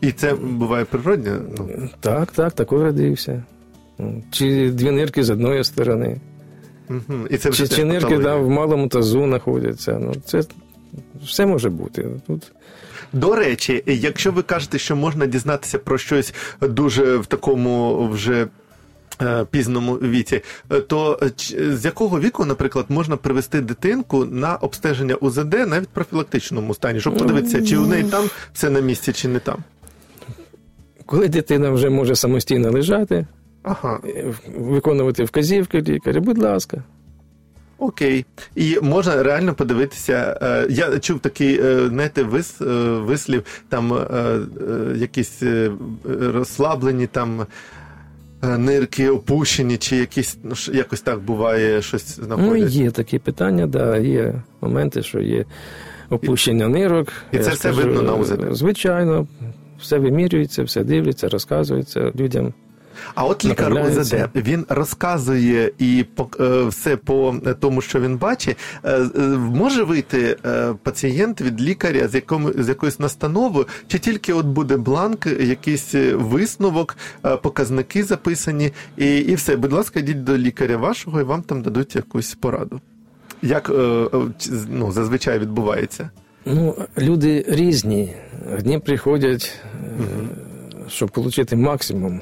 І 0.00 0.12
це 0.12 0.34
буває 0.34 0.84
природне? 0.84 1.36
Ну, 1.58 1.88
Так, 2.00 2.32
так, 2.32 2.52
такий 2.52 2.78
родився. 2.78 3.42
Чи 4.30 4.70
дві 4.70 4.90
нирки 4.90 5.24
з 5.24 5.30
одної 5.30 5.64
сторони. 5.64 6.20
мгм. 6.88 7.26
І 7.30 7.36
це 7.36 7.50
вже 7.50 7.68
Чи, 7.68 7.76
чи 7.76 7.84
нирки 7.84 8.18
да, 8.18 8.36
в 8.36 8.50
малому 8.50 8.88
тазу 8.88 9.24
знаходяться. 9.24 9.98
Ну, 10.00 10.14
це 10.24 10.42
все 11.24 11.46
може 11.46 11.70
бути. 11.70 12.06
Тут 12.26 12.52
До 13.12 13.34
речі, 13.34 13.82
якщо 13.86 14.32
ви 14.32 14.42
кажете, 14.42 14.78
що 14.78 14.96
можна 14.96 15.26
дізнатися 15.26 15.78
про 15.78 15.98
щось 15.98 16.34
дуже 16.60 17.16
в 17.16 17.26
такому 17.26 18.08
вже. 18.08 18.46
Е, 19.22 19.46
Пізному 19.50 19.94
віці, 19.94 20.42
е, 20.72 20.80
то 20.80 21.18
е, 21.22 21.30
з 21.76 21.84
якого 21.84 22.20
віку, 22.20 22.44
наприклад, 22.44 22.86
можна 22.88 23.16
привести 23.16 23.60
дитинку 23.60 24.24
на 24.24 24.56
обстеження 24.56 25.14
УЗД 25.14 25.54
навіть 25.54 25.88
в 25.88 25.92
профілактичному 25.92 26.74
стані, 26.74 27.00
щоб 27.00 27.16
подивитися, 27.16 27.66
чи 27.66 27.76
у 27.76 27.86
неї 27.86 28.04
там 28.04 28.24
все 28.52 28.70
на 28.70 28.80
місці, 28.80 29.12
чи 29.12 29.28
не 29.28 29.38
там. 29.38 29.58
коли 31.06 31.28
дитина 31.28 31.70
вже 31.70 31.90
може 31.90 32.16
самостійно 32.16 32.70
лежати, 32.70 33.26
Ага, 33.62 34.00
виконувати 34.56 35.24
вказівки 35.24 35.82
лікаря, 35.82 36.20
будь 36.20 36.38
ласка. 36.38 36.82
окей. 37.78 38.24
І 38.54 38.78
можна 38.82 39.22
реально 39.22 39.54
подивитися. 39.54 40.38
Я 40.70 40.98
чув 40.98 41.18
такий, 41.18 41.60
знаєте, 41.88 42.22
вис, 42.22 42.56
вислів, 43.06 43.42
там 43.68 44.06
якісь 44.96 45.42
розслаблені 46.18 47.06
там. 47.06 47.46
Е, 48.42 48.58
Нирки 48.58 49.08
опущені, 49.08 49.76
чи 49.76 49.96
якісь 49.96 50.38
ну, 50.42 50.54
якось 50.74 51.00
так 51.00 51.20
буває 51.20 51.82
щось 51.82 52.18
Ну, 52.18 52.24
знаходять. 52.24 52.72
є 52.72 52.90
такі 52.90 53.18
питання, 53.18 53.66
да, 53.66 53.96
є 53.96 54.42
моменти, 54.60 55.02
що 55.02 55.20
є 55.20 55.44
опущення 56.10 56.68
нирок. 56.68 57.08
І 57.32 57.38
це 57.38 57.50
все 57.50 57.70
видно 57.70 58.02
на 58.02 58.14
УЗД? 58.14 58.40
Звичайно, 58.50 59.26
все 59.80 59.98
вимірюється, 59.98 60.62
все 60.62 60.84
дивляться, 60.84 61.28
розказується 61.28 62.12
людям. 62.16 62.54
А 63.14 63.24
от 63.24 63.44
лікар 63.44 63.72
УЗД 63.72 64.14
він 64.34 64.66
розказує 64.68 65.72
і 65.78 66.04
е, 66.40 66.64
все 66.64 66.96
по 66.96 67.34
тому, 67.60 67.80
що 67.80 68.00
він 68.00 68.16
бачить. 68.16 68.56
Е, 68.84 69.00
е, 69.18 69.20
Може 69.38 69.82
вийти 69.82 70.36
пацієнт 70.82 71.40
від 71.40 71.62
лікаря 71.62 72.08
з 72.08 72.14
якому 72.14 72.52
з 72.58 72.68
якоюсь 72.68 73.00
настановою, 73.00 73.66
чи 73.86 73.98
тільки 73.98 74.32
от 74.32 74.46
буде 74.46 74.76
бланк, 74.76 75.26
якийсь 75.26 75.94
висновок, 76.14 76.96
показники 77.42 78.04
записані, 78.04 78.72
і, 78.96 79.16
і 79.16 79.34
все. 79.34 79.56
Будь 79.56 79.72
ласка, 79.72 80.00
йдіть 80.00 80.24
до 80.24 80.38
лікаря 80.38 80.76
вашого, 80.76 81.20
і 81.20 81.24
вам 81.24 81.42
там 81.42 81.62
дадуть 81.62 81.96
якусь 81.96 82.34
пораду. 82.34 82.80
Як 83.42 83.72
ну, 84.68 84.92
зазвичай 84.92 85.38
відбувається? 85.38 86.10
Ну, 86.44 86.74
люди 86.98 87.44
різні. 87.48 88.14
Одні 88.54 88.78
приходять, 88.78 89.52
е, 89.74 90.02
щоб 90.88 91.10
отримати 91.14 91.56
максимум. 91.56 92.20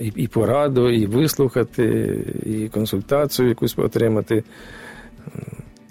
І, 0.00 0.12
і 0.16 0.28
пораду, 0.28 0.90
і 0.90 1.06
вислухати, 1.06 2.18
і 2.46 2.68
консультацію 2.68 3.48
якусь 3.48 3.78
отримати. 3.78 4.44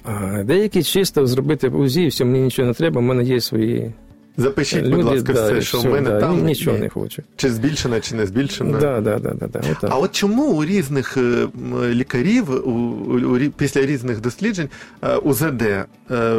А 0.04 0.44
деякі 0.44 0.84
чисто 0.84 1.28
зробити 1.28 1.68
УЗІ, 1.68 2.08
все, 2.08 2.26
мені 2.26 2.42
нічого 2.42 2.68
не 2.68 2.74
треба, 2.74 3.02
в 3.02 3.04
мене 3.04 3.24
є 3.24 3.42
свої 3.42 3.94
Запишіть, 4.38 4.84
люди, 4.84 4.96
будь 4.96 5.06
ласка, 5.06 5.34
да, 5.34 5.46
все, 5.46 5.62
що 5.62 5.80
в 5.80 5.86
мене 5.86 6.10
да, 6.10 6.20
там. 6.20 6.46
нічого 6.46 6.78
не 6.78 6.90
хочу. 6.90 7.22
Чи 7.36 7.50
збільшено, 7.50 8.00
чи 8.00 8.16
не 8.16 8.26
збільшено. 8.26 8.80
Да, 8.80 9.02
да, 9.02 9.20
да, 9.20 9.34
да, 9.34 9.48
да, 9.48 9.60
отак. 9.60 9.90
А 9.94 9.98
от 9.98 10.12
чому 10.12 10.44
у 10.44 10.66
різних 10.66 11.18
е, 11.18 11.48
лікарів 11.90 12.68
у, 12.68 12.72
у, 12.72 13.36
у 13.36 13.50
після 13.58 13.86
різних 13.86 14.22
досліджень 14.22 14.70
е, 15.04 15.16
УЗД 15.16 15.62
е, 15.62 15.86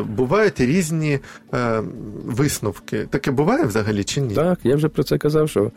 бувають 0.01 0.61
різні 0.61 1.19
висновки? 2.25 3.07
Таке 3.11 3.31
буває 3.31 3.65
взагалі 3.65 4.05
чи 4.05 4.21
ні? 4.21 4.35
Так, 4.35 4.59
я 4.65 4.77
вже 4.77 4.89
про 4.89 5.03
це 5.03 5.19
казав, 5.19 5.51
що 5.51 5.71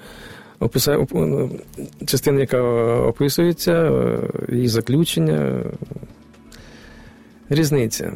описа... 0.60 0.98
оп- 0.98 1.12
ну, 1.14 1.52
частина, 2.06 2.40
яка 2.40 2.62
описується, 3.00 3.72
е, 3.72 4.20
її 4.50 4.68
заключення, 4.68 5.64
різниця. 7.50 8.14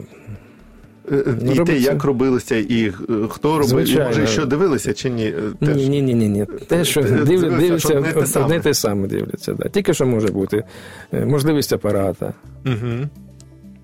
Е, 1.11 1.15
е, 1.15 1.53
і 1.53 1.59
те, 1.59 1.77
як 1.77 2.03
робилося, 2.03 2.55
і 2.55 2.93
хто 3.29 3.57
робив, 3.59 3.89
і 3.89 3.99
може, 3.99 4.27
що 4.27 4.45
дивилися, 4.45 4.93
чи 4.93 5.09
ні? 5.09 5.33
Теж. 5.59 5.75
Ні, 5.77 5.89
ні, 5.89 6.01
ні, 6.01 6.13
ні, 6.13 6.29
ні. 6.29 6.45
Те, 6.67 6.85
що 6.85 7.03
дивляться, 7.03 7.79
що 7.79 7.97
одне 7.97 8.13
те 8.13 8.25
саме. 8.25 8.45
одне 8.45 8.59
те 8.59 8.73
саме 8.73 9.07
дивляться. 9.07 9.53
Да. 9.53 9.69
Тільки 9.69 9.93
що 9.93 10.05
може 10.05 10.27
бути 10.27 10.63
можливість 11.11 11.73
апарата, 11.73 12.33
Угу. 12.65 13.09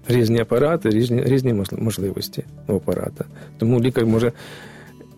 різні 0.08 0.40
апарати, 0.40 0.90
різні, 0.90 1.24
різні 1.24 1.64
можливості 1.72 2.44
у 2.68 2.76
апарата. 2.76 3.26
Тому 3.58 3.82
лікар 3.82 4.06
може 4.06 4.32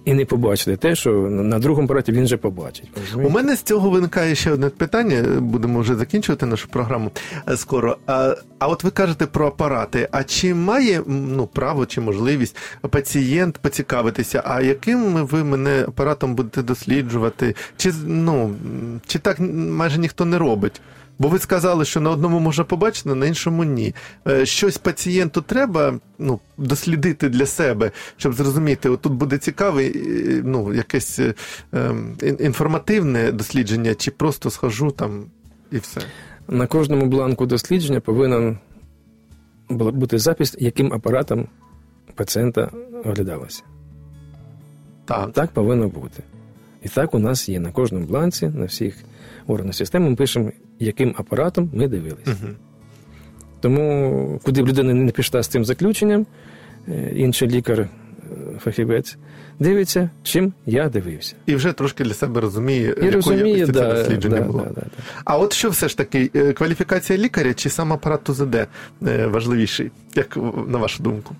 і 0.05 0.13
не 0.13 0.25
побачити 0.25 0.77
те, 0.77 0.95
що 0.95 1.11
на 1.29 1.59
другому 1.59 1.85
апараті 1.85 2.11
він 2.11 2.23
вже 2.23 2.37
побачить. 2.37 2.89
У 3.15 3.29
мене 3.29 3.55
з 3.55 3.61
цього 3.61 3.89
виникає 3.89 4.35
ще 4.35 4.51
одне 4.51 4.69
питання. 4.69 5.23
Будемо 5.39 5.79
вже 5.79 5.95
закінчувати 5.95 6.45
нашу 6.45 6.67
програму 6.67 7.11
е, 7.49 7.57
скоро. 7.57 7.97
А, 8.07 8.35
а 8.59 8.67
от 8.67 8.83
ви 8.83 8.91
кажете 8.91 9.25
про 9.25 9.47
апарати. 9.47 10.09
А 10.11 10.23
чи 10.23 10.53
має 10.53 11.01
ну, 11.07 11.47
право 11.47 11.85
чи 11.85 12.01
можливість 12.01 12.55
пацієнт 12.89 13.57
поцікавитися, 13.57 14.43
а 14.45 14.61
яким 14.61 15.13
ви 15.13 15.43
мене 15.43 15.83
апаратом 15.87 16.35
будете 16.35 16.63
досліджувати? 16.63 17.55
Чи 17.77 17.93
ну 18.05 18.55
чи 19.07 19.19
так 19.19 19.39
майже 19.39 19.99
ніхто 19.99 20.25
не 20.25 20.37
робить? 20.37 20.81
Бо 21.19 21.27
ви 21.27 21.39
сказали, 21.39 21.85
що 21.85 22.01
на 22.01 22.09
одному 22.09 22.39
можна 22.39 22.63
побачити, 22.63 23.15
на 23.15 23.25
іншому 23.25 23.63
ні. 23.63 23.95
Е, 24.27 24.45
Щось 24.45 24.77
пацієнту 24.77 25.41
треба 25.41 25.99
ну, 26.19 26.39
дослідити 26.57 27.29
для 27.29 27.45
себе, 27.45 27.91
щоб 28.17 28.33
зрозуміти, 28.33 28.89
от 28.89 29.01
тут 29.01 29.13
буде 29.13 29.37
цікаве, 29.37 29.83
е, 29.87 29.93
ну, 30.45 30.73
якесь 30.73 31.19
е, 31.19 31.33
ем, 31.73 32.17
інформативне 32.39 33.31
дослідження, 33.31 33.95
чи 33.95 34.11
просто 34.11 34.49
схожу 34.49 34.91
там 34.91 35.25
і 35.71 35.77
все. 35.77 36.01
На 36.47 36.67
кожному 36.67 37.05
бланку 37.05 37.45
дослідження 37.45 37.99
повинен 37.99 38.57
бути 39.69 40.19
запис, 40.19 40.55
яким 40.59 40.93
апаратом 40.93 41.47
пацієнта 42.15 42.71
оглядалося. 43.05 43.63
Так. 45.05 45.33
Так 45.33 45.51
повинно 45.51 45.87
бути. 45.87 46.23
І 46.83 46.89
так 46.89 47.13
у 47.13 47.19
нас 47.19 47.49
є 47.49 47.59
на 47.59 47.71
кожному 47.71 48.05
бланці, 48.05 48.47
на 48.47 48.65
всіх 48.65 48.95
органах 49.47 49.75
системи, 49.75 50.09
ми 50.09 50.15
пишемо, 50.15 50.51
яким 50.79 51.15
апаратом 51.17 51.69
ми 51.73 51.87
дивилися. 51.87 52.31
Угу. 52.31 52.53
Тому, 53.59 54.39
куди 54.43 54.63
б 54.63 54.67
людина 54.67 54.93
не 54.93 55.11
пішла 55.11 55.43
з 55.43 55.47
цим 55.47 55.65
заключенням, 55.65 56.25
е, 56.87 57.11
інший 57.15 57.47
лікар, 57.47 57.79
е, 57.79 57.89
фахівець, 58.59 59.17
дивиться, 59.59 60.09
чим 60.23 60.53
я 60.65 60.89
дивився. 60.89 61.35
І 61.45 61.55
вже 61.55 61.73
трошки 61.73 62.03
для 62.03 62.13
себе 62.13 62.41
розуміє, 62.41 62.83
І 62.83 62.87
якої 62.87 63.11
розуміє, 63.11 63.57
якості 63.57 63.73
це 63.73 63.93
дослідження 63.93 64.39
да, 64.39 64.43
було. 64.43 64.59
да, 64.59 64.69
да, 64.69 64.81
да. 64.81 65.03
А 65.25 65.37
от 65.37 65.53
що 65.53 65.69
все 65.69 65.87
ж 65.89 65.97
таки, 65.97 66.31
е, 66.35 66.53
кваліфікація 66.53 67.19
лікаря 67.19 67.53
чи 67.53 67.69
сам 67.69 67.93
апарат 67.93 68.29
УЗД 68.29 68.67
важливіший, 69.25 69.91
як 70.15 70.37
на 70.67 70.77
вашу 70.77 71.03
думку? 71.03 71.35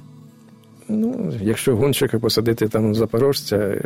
Ну, 0.90 1.34
якщо 1.42 1.76
гонщика 1.76 2.20
посадити 2.20 2.68
там 2.68 2.96
запорожця, 2.96 3.82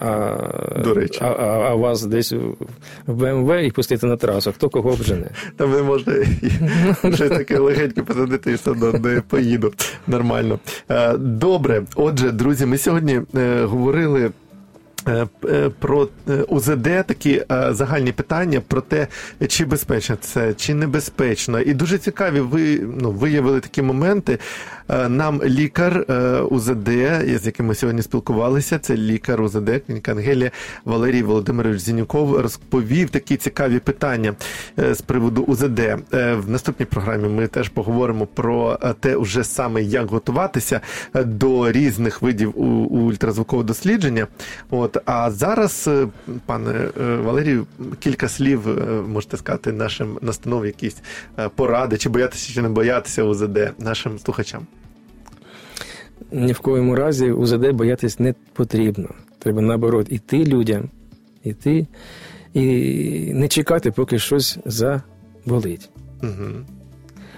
а, 0.00 0.36
До 0.84 0.94
речі. 0.94 1.18
а, 1.22 1.26
а, 1.26 1.46
а 1.70 1.74
вас 1.74 2.02
десь 2.02 2.32
в 3.06 3.14
БМВ 3.14 3.52
і 3.64 3.70
пустити 3.70 4.06
на 4.06 4.16
трасу, 4.16 4.52
хто 4.52 4.68
кого 4.68 4.90
обжене? 4.90 5.30
Там 5.56 5.72
не 5.72 5.82
можна 5.82 6.12
щось 7.14 7.18
таке 7.28 7.58
легеньке 7.58 8.02
посадити 8.02 8.50
і 8.50 8.54
все 8.54 8.74
не 8.74 9.20
поїду. 9.20 9.72
Нормально. 10.06 10.58
Е, 10.90 11.16
Добре. 11.18 11.82
Отже, 11.94 12.30
друзі, 12.30 12.66
ми 12.66 12.78
сьогодні 12.78 13.20
е, 13.36 13.62
говорили. 13.64 14.30
е, 15.08 15.26
Про 15.78 16.08
УЗД 16.48 16.82
такі 17.06 17.42
загальні 17.70 18.12
питання 18.12 18.60
про 18.68 18.80
те, 18.80 19.06
чи 19.48 19.64
безпечно 19.64 20.16
це, 20.20 20.54
чи 20.54 20.74
небезпечно. 20.74 21.60
І 21.60 21.74
дуже 21.74 21.98
цікаві 21.98 22.40
ви 22.40 22.80
ну, 23.00 23.10
виявили 23.10 23.60
такі 23.60 23.82
моменти. 23.82 24.38
Е, 24.88 25.08
Нам 25.08 25.42
лікар 25.44 26.04
е, 26.08 26.40
УЗД, 26.40 26.88
з 27.40 27.46
яким 27.46 27.66
ми 27.66 27.74
сьогодні 27.74 28.02
спілкувалися, 28.02 28.78
це 28.78 28.96
лікар 28.96 29.42
УЗД, 29.42 29.70
клініка 29.86 30.12
Ангелія 30.12 30.50
Валерій 30.84 31.22
Володимирович 31.22 31.80
Зінюков 31.80 32.36
розповів 32.36 33.10
такі 33.10 33.36
цікаві 33.36 33.78
питання 33.78 34.34
е, 34.78 34.94
з 34.94 35.00
приводу 35.00 35.42
УЗД. 35.42 35.80
В 36.12 36.42
наступній 36.46 36.86
програмі 36.86 37.28
ми 37.28 37.46
теж 37.46 37.68
поговоримо 37.68 38.26
про 38.26 38.78
те, 39.00 39.16
уже 39.16 39.44
саме 39.44 39.82
як 39.82 40.10
готуватися 40.10 40.80
до 41.14 41.72
різних 41.72 42.22
видів 42.22 42.60
ультразвукового 42.92 43.66
дослідження. 43.66 44.26
От 44.70 44.96
а 45.04 45.30
зараз, 45.30 45.90
пане 46.46 46.88
Валерію, 47.24 47.66
кілька 47.98 48.28
слів 48.28 48.60
можете 49.08 49.36
сказати 49.36 49.72
нашим 49.72 50.18
настанов, 50.22 50.66
якісь 50.66 50.96
поради, 51.54 51.96
чи 51.96 52.08
боятися, 52.08 52.52
чи 52.52 52.62
не 52.62 52.68
боятися 52.68 53.22
УЗД 53.22 53.58
нашим 53.78 54.18
слухачам. 54.18 54.66
Ні 56.32 56.52
в 56.52 56.58
коєму 56.58 56.94
разі 56.94 57.30
УЗД 57.30 57.72
боятись 57.72 58.20
не 58.20 58.34
потрібно. 58.52 59.08
Треба 59.38 59.62
наоборот 59.62 60.06
іти 60.10 60.44
людям, 60.44 60.88
іти 61.44 61.86
і 62.54 62.62
не 63.34 63.48
чекати, 63.48 63.90
поки 63.90 64.18
щось 64.18 64.58
заболить. 64.64 65.90
Угу. 66.22 66.50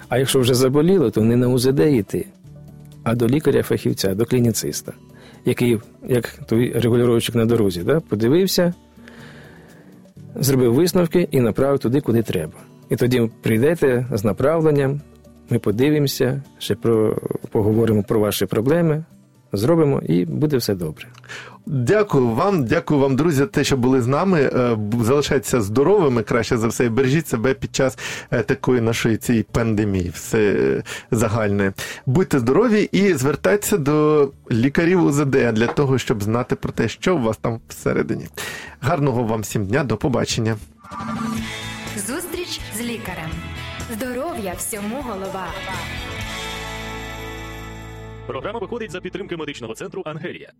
А 0.08 0.18
якщо 0.18 0.40
вже 0.40 0.54
заболіло, 0.54 1.10
то 1.10 1.22
не 1.22 1.36
на 1.36 1.48
УЗД 1.48 1.80
йти, 1.80 2.26
а 3.02 3.14
до 3.14 3.26
лікаря-фахівця, 3.26 4.14
до 4.14 4.24
клініциста, 4.24 4.92
який, 5.44 5.78
як 6.08 6.28
той 6.46 6.72
регулювачик 6.72 7.34
на 7.34 7.44
дорозі, 7.44 7.82
да, 7.82 8.00
подивився, 8.00 8.74
зробив 10.34 10.74
висновки 10.74 11.28
і 11.30 11.40
направив 11.40 11.78
туди, 11.78 12.00
куди 12.00 12.22
треба. 12.22 12.52
І 12.90 12.96
тоді 12.96 13.30
прийдете 13.42 14.06
з 14.12 14.24
направленням, 14.24 15.00
ми 15.50 15.58
подивимося, 15.58 16.42
ще 16.58 16.74
про, 16.74 17.16
поговоримо 17.50 18.02
про 18.02 18.20
ваші 18.20 18.46
проблеми, 18.46 19.04
зробимо 19.52 20.02
і 20.08 20.24
буде 20.24 20.56
все 20.56 20.74
добре. 20.74 21.06
Дякую 21.66 22.26
вам, 22.28 22.64
дякую 22.64 23.00
вам, 23.00 23.16
друзі, 23.16 23.46
те, 23.46 23.64
що 23.64 23.76
були 23.76 24.02
з 24.02 24.06
нами. 24.06 24.40
Е, 24.40 24.78
Залишайтеся 25.02 25.60
здоровими, 25.60 26.22
краще 26.22 26.56
за 26.58 26.68
все, 26.68 26.84
і 26.84 26.88
бережіть 26.88 27.28
себе 27.28 27.54
під 27.54 27.76
час 27.76 27.98
е, 28.30 28.42
такої 28.42 28.80
нашої 28.80 29.16
цієї 29.16 29.42
пандемії, 29.52 30.10
все 30.14 30.52
е, 30.52 30.82
загальне. 31.10 31.72
Будьте 32.06 32.38
здорові 32.38 32.88
і 32.92 33.14
звертайтеся 33.14 33.76
до 33.76 34.28
лікарів 34.50 35.04
УЗД 35.04 35.30
для 35.30 35.66
того, 35.66 35.98
щоб 35.98 36.22
знати 36.22 36.56
про 36.56 36.72
те, 36.72 36.88
що 36.88 37.16
у 37.16 37.20
вас 37.20 37.36
там 37.36 37.60
всередині. 37.68 38.26
Гарного 38.80 39.22
вам 39.22 39.40
всім 39.40 39.66
дня, 39.66 39.84
до 39.84 39.96
побачення. 39.96 40.56
Здоров'я 44.40 44.58
всьому 44.58 45.02
голова. 45.02 45.48
Програма 48.26 48.58
виходить 48.58 48.90
за 48.90 49.00
підтримки 49.00 49.36
медичного 49.36 49.74
центру 49.74 50.02
Ангелія. 50.06 50.52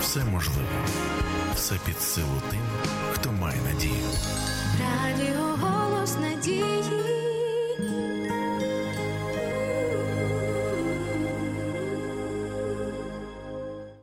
Все 0.00 0.24
можливо, 0.24 0.68
все 1.54 1.74
під 1.86 2.00
силу 2.00 2.42
тим, 2.50 2.59